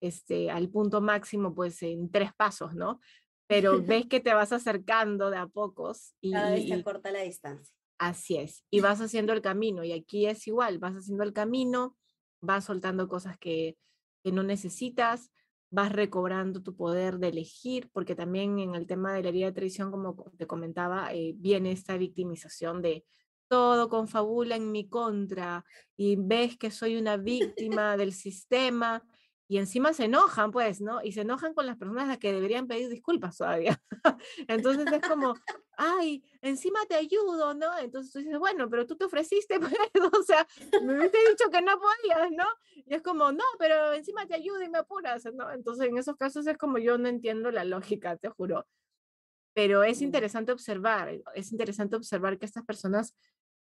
[0.00, 3.00] este, al punto máximo, pues en tres pasos, ¿no?
[3.46, 6.14] Pero ves que te vas acercando de a pocos.
[6.22, 7.76] Y, Cada vez te acorta la distancia.
[7.98, 8.64] Así es.
[8.70, 9.84] Y vas haciendo el camino.
[9.84, 11.98] Y aquí es igual, vas haciendo el camino,
[12.40, 13.76] vas soltando cosas que,
[14.22, 15.30] que no necesitas,
[15.70, 19.52] vas recobrando tu poder de elegir, porque también en el tema de la herida de
[19.52, 23.04] traición, como te comentaba, eh, viene esta victimización de
[23.48, 25.64] todo confabula en mi contra
[25.96, 27.16] y ves que soy una
[27.72, 29.02] víctima del sistema
[29.50, 31.02] y encima se enojan, pues, ¿no?
[31.02, 33.82] Y se enojan con las personas a las que deberían pedir disculpas todavía.
[34.46, 35.34] Entonces es como,
[35.76, 37.76] ay, encima te ayudo, ¿no?
[37.76, 39.74] Entonces tú dices, bueno, pero tú te ofreciste, pues,
[40.16, 40.46] o sea,
[40.84, 42.44] me hubiese dicho que no podías, ¿no?
[42.86, 45.50] Y es como, no, pero encima te ayudo y me apuras, ¿no?
[45.50, 48.68] Entonces en esos casos es como yo no entiendo la lógica, te juro.
[49.52, 53.16] Pero es interesante observar, es interesante observar que estas personas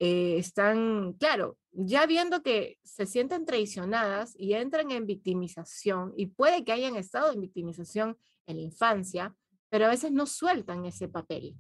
[0.05, 6.65] eh, están, claro, ya viendo que se sienten traicionadas y entran en victimización, y puede
[6.65, 9.37] que hayan estado en victimización en la infancia,
[9.69, 11.55] pero a veces no sueltan ese papel.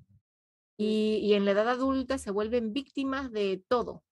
[0.76, 4.02] Y, y en la edad adulta se vuelven víctimas de todo.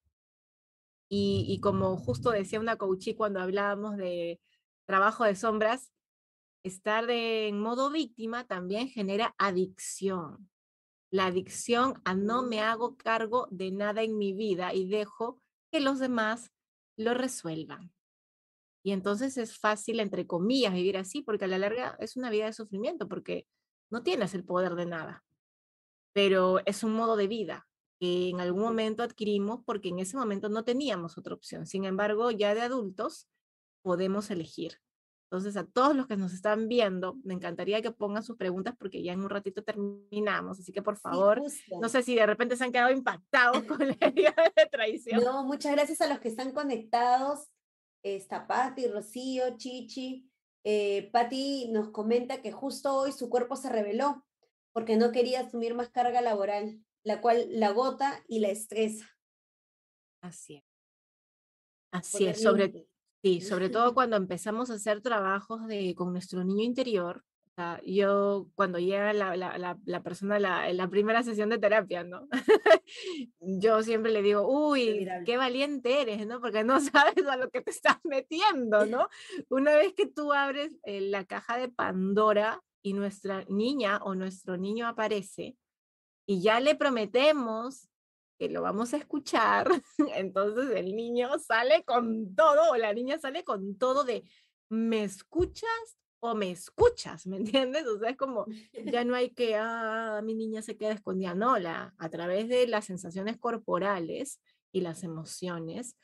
[1.08, 4.40] Y, y como justo decía una coachí cuando hablábamos de
[4.86, 5.90] trabajo de sombras,
[6.62, 10.48] estar en modo víctima también genera adicción
[11.10, 15.40] la adicción a no me hago cargo de nada en mi vida y dejo
[15.70, 16.52] que los demás
[16.96, 17.92] lo resuelvan.
[18.82, 22.46] Y entonces es fácil, entre comillas, vivir así, porque a la larga es una vida
[22.46, 23.46] de sufrimiento, porque
[23.90, 25.24] no tienes el poder de nada.
[26.12, 27.68] Pero es un modo de vida
[28.00, 31.66] que en algún momento adquirimos porque en ese momento no teníamos otra opción.
[31.66, 33.28] Sin embargo, ya de adultos
[33.82, 34.78] podemos elegir.
[35.30, 39.00] Entonces, a todos los que nos están viendo, me encantaría que pongan sus preguntas porque
[39.00, 40.58] ya en un ratito terminamos.
[40.58, 41.40] Así que, por favor,
[41.80, 45.22] no sé si de repente se han quedado impactados con la herida de traición.
[45.22, 47.46] No, muchas gracias a los que están conectados.
[48.02, 50.28] Está Patti, Rocío, Chichi.
[50.64, 54.26] Eh, Patti nos comenta que justo hoy su cuerpo se reveló
[54.72, 59.08] porque no quería asumir más carga laboral, la cual la agota y la estresa.
[60.22, 60.64] Así es.
[61.92, 62.88] Así es, sobre,
[63.22, 67.22] Sí, sobre todo cuando empezamos a hacer trabajos de, con nuestro niño interior.
[67.84, 72.26] yo cuando llega la, la, la, persona la, la primera sesión de terapia, ¿no?
[73.40, 76.40] yo siempre le digo, uy, qué valiente eres, ¿no?
[76.40, 79.08] Porque no sabes a lo que te estás metiendo, ¿no?
[79.50, 84.56] Una vez que tú abres eh, la caja de Pandora y nuestra niña o nuestro
[84.56, 85.56] niño aparece
[86.26, 87.89] y ya le prometemos
[88.40, 89.68] que lo vamos a escuchar,
[90.16, 94.24] entonces el niño sale con todo o la niña sale con todo de,
[94.70, 97.26] ¿me escuchas o me escuchas?
[97.26, 97.86] ¿Me entiendes?
[97.86, 98.46] O sea, es como,
[98.86, 102.66] ya no hay que, ah, mi niña se queda escondida, no, la, a través de
[102.66, 104.40] las sensaciones corporales
[104.72, 105.98] y las emociones,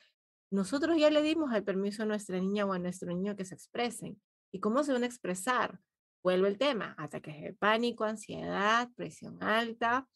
[0.51, 3.55] nosotros ya le dimos el permiso a nuestra niña o a nuestro niño que se
[3.55, 4.21] expresen.
[4.51, 5.79] ¿Y cómo se van a expresar?
[6.23, 10.07] Vuelve el tema, ataques de pánico, ansiedad, presión alta,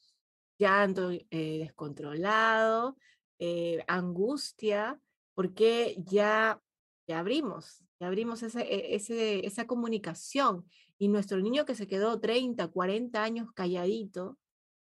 [0.61, 2.95] llanto eh, descontrolado,
[3.39, 4.99] eh, angustia,
[5.33, 6.61] porque ya,
[7.07, 10.69] ya abrimos, ya abrimos e, ese, esa comunicación.
[10.99, 14.37] Y nuestro niño que se quedó 30, 40 años calladito,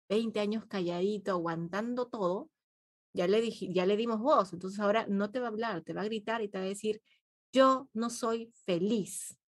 [0.09, 2.51] 20 años calladito, aguantando todo,
[3.13, 4.53] ya le, ya le dimos voz.
[4.53, 6.67] Entonces ahora no te va a hablar, te va a gritar y te va a
[6.67, 7.01] decir,
[7.51, 9.39] yo no soy feliz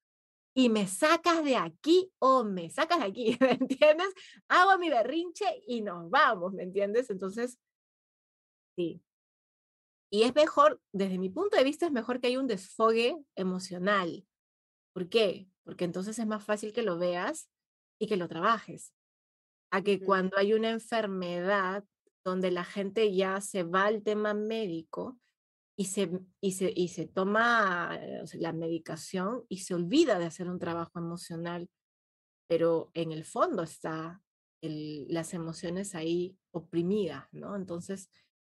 [0.58, 4.08] y me sacas de aquí o me sacas de aquí, ¿me entiendes?
[4.48, 7.10] Hago mi berrinche y nos vamos, ¿me entiendes?
[7.10, 7.60] Entonces,
[8.78, 9.04] sí.
[10.10, 14.26] Y es mejor, desde mi punto de vista, es mejor que haya un desfogue emocional.
[14.94, 15.50] ¿Por qué?
[15.66, 17.50] Porque entonces es más fácil que lo veas
[18.00, 18.94] y que lo trabajes.
[19.72, 21.84] A que cuando hay una enfermedad
[22.24, 25.20] donde la gente ya se va al tema médico,
[25.78, 26.10] y se,
[26.42, 31.00] y se, y se toma eh, la medicación y se olvida de hacer un trabajo
[31.00, 31.70] emocional,
[32.48, 34.22] pero en el fondo está
[34.62, 37.56] las emociones ahí oprimidas, ¿no?
[37.56, 38.10] Entonces,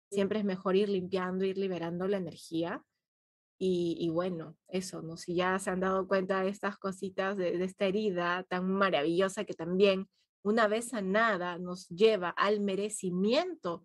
[0.10, 2.86] siempre es mejor ir limpiando, ir liberando la energía.
[3.60, 5.18] Y, y, bueno, eso, ¿no?
[5.18, 9.44] Si ya se han dado cuenta de estas cositas, de, de esta herida tan maravillosa
[9.44, 10.10] que también
[10.44, 13.84] una vez sanada nos lleva al merecimiento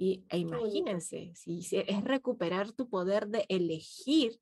[0.00, 4.40] y, e imagínense, si es recuperar tu poder de elegir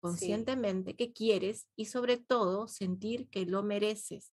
[0.00, 4.32] conscientemente qué quieres y sobre todo sentir que lo mereces.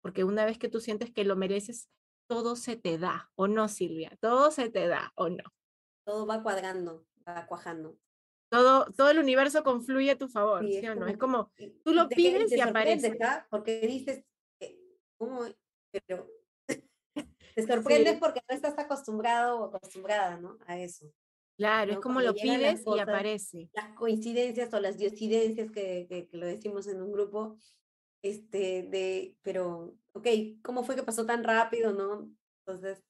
[0.00, 1.90] Porque una vez que tú sientes que lo mereces,
[2.28, 4.16] todo se te da, ¿o no, Silvia?
[4.20, 5.42] Todo se te da, ¿o no?
[6.06, 7.98] Todo va cuadrando, va cuajando.
[8.52, 11.08] Todo, todo el universo confluye a tu favor, ¿sí, o no?
[11.08, 11.50] es como,
[11.82, 13.18] tú lo pides y aparece.
[13.50, 14.24] Porque dices,
[15.18, 15.44] ¿cómo?
[15.90, 16.28] Pero
[17.54, 20.58] te sorprendes porque no estás acostumbrado o acostumbrada, ¿no?
[20.66, 21.12] A eso.
[21.56, 23.70] Claro, es como lo pides y aparece.
[23.72, 27.56] Las coincidencias o las diocidencias que, que, lo decimos en un grupo,
[28.22, 30.26] este, de, pero, ok,
[30.62, 32.30] ¿cómo fue que pasó tan rápido, no?
[32.60, 33.04] Entonces,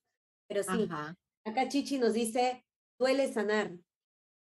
[0.48, 0.88] pero sí.
[1.44, 2.64] Acá Chichi nos dice,
[2.98, 3.72] duele sanar.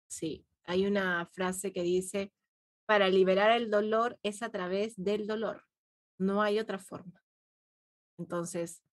[0.10, 2.34] Sí, hay una frase que dice,
[2.86, 5.66] para liberar el dolor es a través del dolor,
[6.20, 7.24] no hay otra forma.
[8.18, 8.84] Entonces,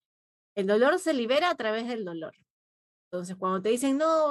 [0.55, 2.34] el dolor se libera a través del dolor.
[3.11, 4.30] Entonces, cuando te dicen, no,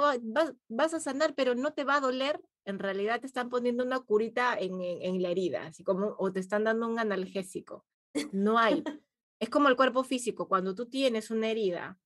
[0.68, 4.00] vas, a sanar, pero no te va a doler, en realidad te están poniendo una
[4.00, 7.84] curita en, en, la herida, así como, o te están dando un analgésico.
[8.32, 8.82] No hay.
[9.40, 11.98] es como el cuerpo físico, cuando tú tienes una herida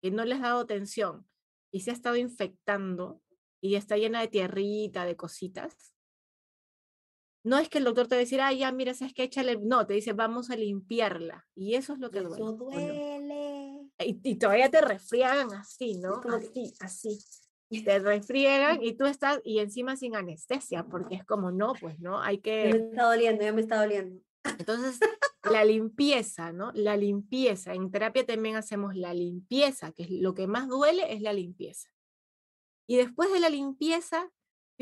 [0.00, 1.26] que no le has dado atención
[1.72, 3.20] y se ha estado infectando
[3.60, 5.91] y está llena de tierrita, de cositas,
[7.44, 9.58] no es que el doctor te va a decir, ah, ya, mira, es que échale.
[9.60, 11.46] No, te dice, vamos a limpiarla.
[11.54, 12.36] Y eso es lo que duele.
[12.36, 13.90] Eso duele.
[13.98, 16.20] Y, todavía te refriegan así, ¿no?
[16.20, 17.18] Como así, así.
[17.84, 22.20] Te refriegan y tú estás, y encima sin anestesia, porque es como, no, pues, ¿no?
[22.20, 22.70] Hay que.
[22.70, 24.22] Ya me está doliendo, ya me está doliendo.
[24.58, 25.00] Entonces,
[25.50, 26.70] la limpieza, ¿no?
[26.74, 27.74] La limpieza.
[27.74, 31.88] En terapia también hacemos la limpieza, que es lo que más duele es la limpieza.
[32.86, 34.30] Y después de la limpieza,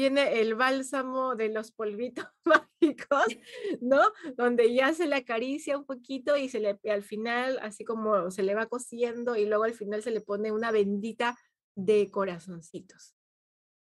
[0.00, 3.26] tiene el bálsamo de los polvitos mágicos,
[3.82, 4.00] ¿no?
[4.34, 8.42] Donde ya se le acaricia un poquito y se le, al final, así como se
[8.42, 11.36] le va cosiendo y luego al final se le pone una bendita
[11.76, 13.14] de corazoncitos.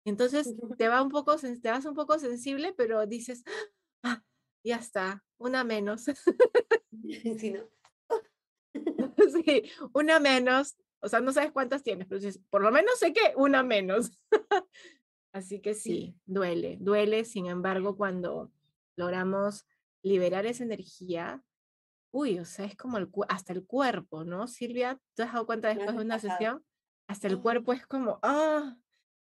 [0.06, 3.46] Entonces te, va un poco, te vas un poco sensible, pero dices,
[4.04, 4.22] ah,
[4.66, 6.06] ya está, una menos.
[7.40, 7.70] Sí, ¿no?
[9.46, 10.76] sí, una menos.
[11.00, 14.12] O sea, no sabes cuántas tienes, pero dices, por lo menos sé que una menos.
[15.34, 18.52] Así que sí, duele, duele, sin embargo, cuando
[18.98, 19.66] logramos
[20.04, 21.44] liberar esa energía,
[22.12, 24.48] uy, o sea, es como el, hasta el cuerpo, ¿no?
[24.48, 26.66] Silvia, ¿te has dado cuenta después de una sesión?
[27.08, 28.78] Hasta el cuerpo es como, ah,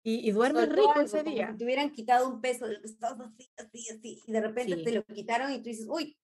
[0.03, 1.51] y, y duermes rico ese día.
[1.51, 5.03] si te hubieran quitado un peso, estás así, así, así, y de repente te lo
[5.05, 6.17] quitaron y tú dices, uy,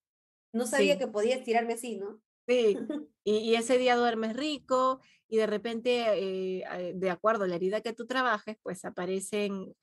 [0.52, 2.22] no sabía que podías tirarme así, ¿no?
[2.50, 2.76] Sí,
[3.24, 7.82] y, y, ese día duermes rico y de repente, eh, de acuerdo a la herida
[7.82, 9.76] que tú trabajes, pues aparecen,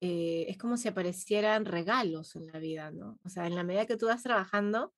[0.00, 3.18] eh, es como si aparecieran regalos en la vida, ¿no?
[3.24, 4.94] O sea, en la medida que tú vas trabajando,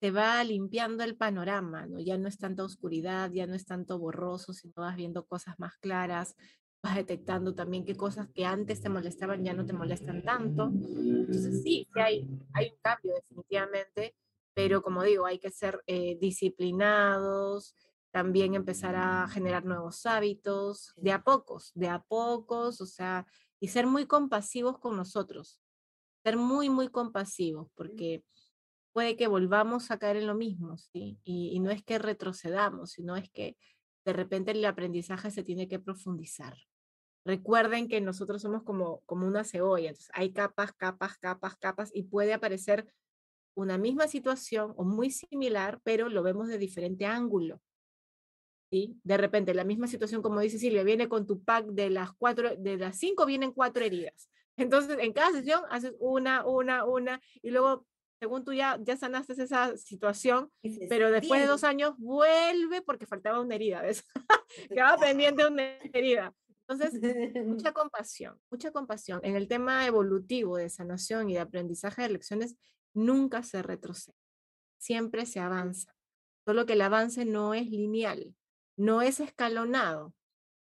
[0.00, 2.00] te va limpiando el panorama, ¿no?
[2.00, 5.78] Ya no es tanta oscuridad, ya no es tanto borroso, sino vas viendo cosas más
[5.78, 6.36] claras,
[6.82, 10.70] vas detectando también qué cosas que antes te molestaban ya no te molestan tanto.
[10.72, 14.14] Entonces sí, sí hay, hay un cambio definitivamente,
[14.54, 17.74] pero como digo, hay que ser eh, disciplinados,
[18.10, 23.26] también empezar a generar nuevos hábitos, de a pocos, de a pocos, o sea,
[23.60, 25.60] y ser muy compasivos con nosotros,
[26.24, 28.24] ser muy, muy compasivos, porque
[28.92, 31.20] puede que volvamos a caer en lo mismo, ¿sí?
[31.24, 33.56] Y, y no es que retrocedamos, sino es que
[34.04, 36.56] de repente el aprendizaje se tiene que profundizar.
[37.24, 42.04] Recuerden que nosotros somos como, como una cebolla, entonces hay capas, capas, capas, capas y
[42.04, 42.92] puede aparecer
[43.54, 47.60] una misma situación o muy similar, pero lo vemos de diferente ángulo.
[48.70, 48.98] ¿sí?
[49.02, 52.56] De repente, la misma situación, como dice Silvia, viene con tu pack de las cuatro,
[52.56, 54.30] de las cinco vienen cuatro heridas.
[54.56, 57.86] Entonces, en cada sesión haces una, una, una, y luego,
[58.20, 60.50] según tú ya, ya sanaste esa situación,
[60.88, 64.04] pero después de dos años vuelve porque faltaba una herida, ¿ves?
[64.70, 66.34] Quedaba pendiente una herida.
[66.68, 67.00] Entonces,
[67.46, 69.20] mucha compasión, mucha compasión.
[69.24, 72.56] En el tema evolutivo de sanación y de aprendizaje de lecciones,
[72.94, 74.16] nunca se retrocede,
[74.78, 75.94] siempre se avanza.
[76.46, 78.34] Solo que el avance no es lineal,
[78.76, 80.14] no es escalonado,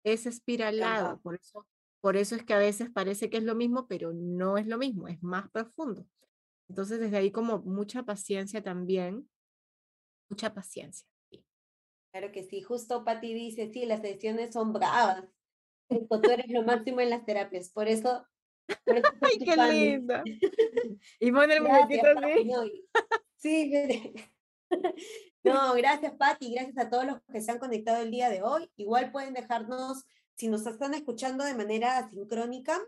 [0.04, 1.20] es espiralado.
[1.20, 1.66] Por eso,
[2.00, 4.78] por eso es que a veces parece que es lo mismo, pero no es lo
[4.78, 6.06] mismo, es más profundo.
[6.68, 9.28] Entonces, desde ahí como mucha paciencia también,
[10.30, 11.06] mucha paciencia.
[12.12, 15.24] Claro que sí, justo Patti dice, sí, las sesiones son bravas,
[16.22, 18.24] tú eres lo máximo en las terapias, por eso...
[19.20, 20.22] ¡Ay, qué linda!
[21.20, 22.50] Y pone el muñequito así.
[23.36, 23.72] Sí,
[25.44, 28.70] no, gracias Patti, gracias a todos los que se han conectado el día de hoy.
[28.76, 30.04] Igual pueden dejarnos,
[30.34, 32.80] si nos están escuchando de manera sincrónica,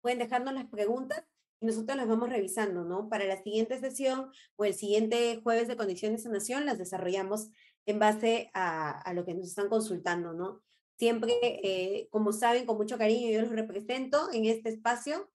[0.00, 1.24] pueden dejarnos las preguntas
[1.60, 3.08] y nosotros las vamos revisando, ¿no?
[3.08, 7.50] Para la siguiente sesión o el siguiente jueves de condiciones de sanación las desarrollamos
[7.86, 10.62] en base a, a lo que nos están consultando, ¿no?
[10.98, 15.30] Siempre, eh, como saben, con mucho cariño yo los represento en este espacio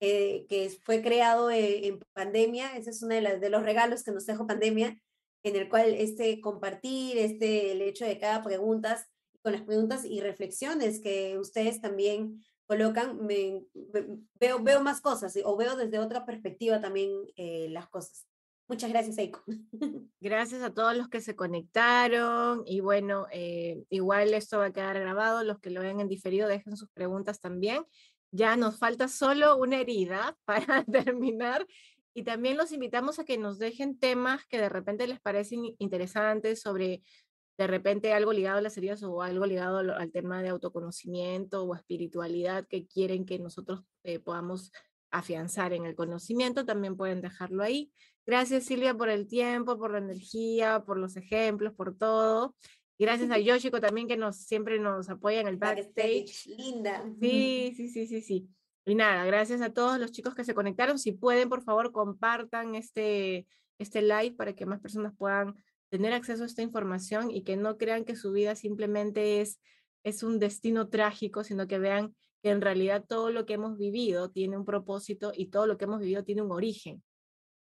[0.00, 2.76] eh, que fue creado eh, en pandemia.
[2.76, 5.00] Ese es uno de, de, los regalos que nos dejó pandemia,
[5.42, 9.06] en el cual este compartir, este, el hecho de cada preguntas,
[9.42, 13.64] con las preguntas y reflexiones que ustedes también colocan, me,
[14.40, 18.26] veo, veo más cosas o veo desde otra perspectiva también las cosas.
[18.68, 19.44] Muchas gracias, Eiko.
[20.20, 24.98] Gracias a todos los que se conectaron y bueno, eh, igual esto va a quedar
[24.98, 27.84] grabado, los que lo vean en diferido dejen sus preguntas también.
[28.32, 31.64] Ya nos falta solo una herida para terminar
[32.12, 36.60] y también los invitamos a que nos dejen temas que de repente les parecen interesantes
[36.60, 37.02] sobre
[37.58, 41.74] de repente algo ligado a las heridas o algo ligado al, tema de autoconocimiento o
[41.74, 44.72] espiritualidad que quieren que nosotros eh, podamos
[45.10, 47.92] afianzar en el conocimiento, también pueden dejarlo ahí.
[48.26, 52.56] Gracias Silvia por el tiempo, por la energía, por los ejemplos, por todo.
[52.98, 56.46] Gracias a Yoshiko también que nos siempre nos apoya en el backstage.
[56.46, 57.04] Linda.
[57.20, 58.48] Sí, sí, sí, sí, sí.
[58.84, 60.98] Y nada, gracias a todos los chicos que se conectaron.
[60.98, 63.46] Si pueden, por favor, compartan este,
[63.78, 65.54] este live para que más personas puedan
[65.88, 69.60] tener acceso a esta información y que no crean que su vida simplemente es,
[70.02, 74.30] es un destino trágico, sino que vean que en realidad todo lo que hemos vivido
[74.30, 77.02] tiene un propósito y todo lo que hemos vivido tiene un origen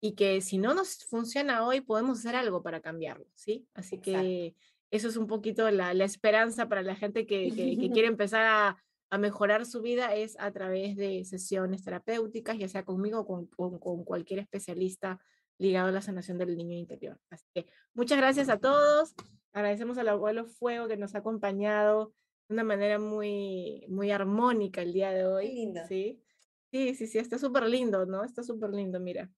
[0.00, 3.66] y que si no nos funciona hoy, podemos hacer algo para cambiarlo, ¿sí?
[3.74, 4.54] Así que
[4.90, 8.82] eso es un poquito la, la esperanza para la gente que, que, quiere empezar a,
[9.10, 13.46] a, mejorar su vida, es a través de sesiones terapéuticas, ya sea conmigo o con,
[13.46, 15.18] con, con, cualquier especialista
[15.58, 17.18] ligado a la sanación del niño interior.
[17.30, 19.14] Así que muchas gracias a todos,
[19.52, 22.12] agradecemos al abuelo Fuego que nos ha acompañado
[22.48, 25.48] de una manera muy, muy armónica el día de hoy.
[25.48, 25.80] lindo.
[25.88, 26.22] Sí,
[26.70, 28.22] sí, sí, sí, está súper lindo, ¿no?
[28.22, 29.30] Está súper lindo, mira.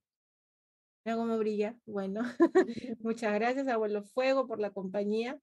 [1.08, 1.74] Mira cómo brilla.
[1.86, 2.20] Bueno,
[3.00, 5.40] muchas gracias, Abuelo Fuego, por la compañía.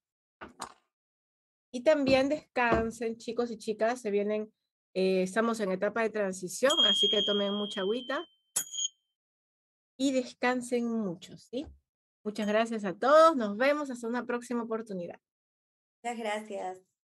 [1.72, 4.53] Y también descansen, chicos y chicas, se vienen,
[4.93, 8.24] eh, estamos en etapa de transición, así que tomen mucha agüita
[9.97, 11.66] y descansen mucho, ¿sí?
[12.24, 15.20] Muchas gracias a todos, nos vemos hasta una próxima oportunidad.
[16.03, 16.95] Muchas gracias.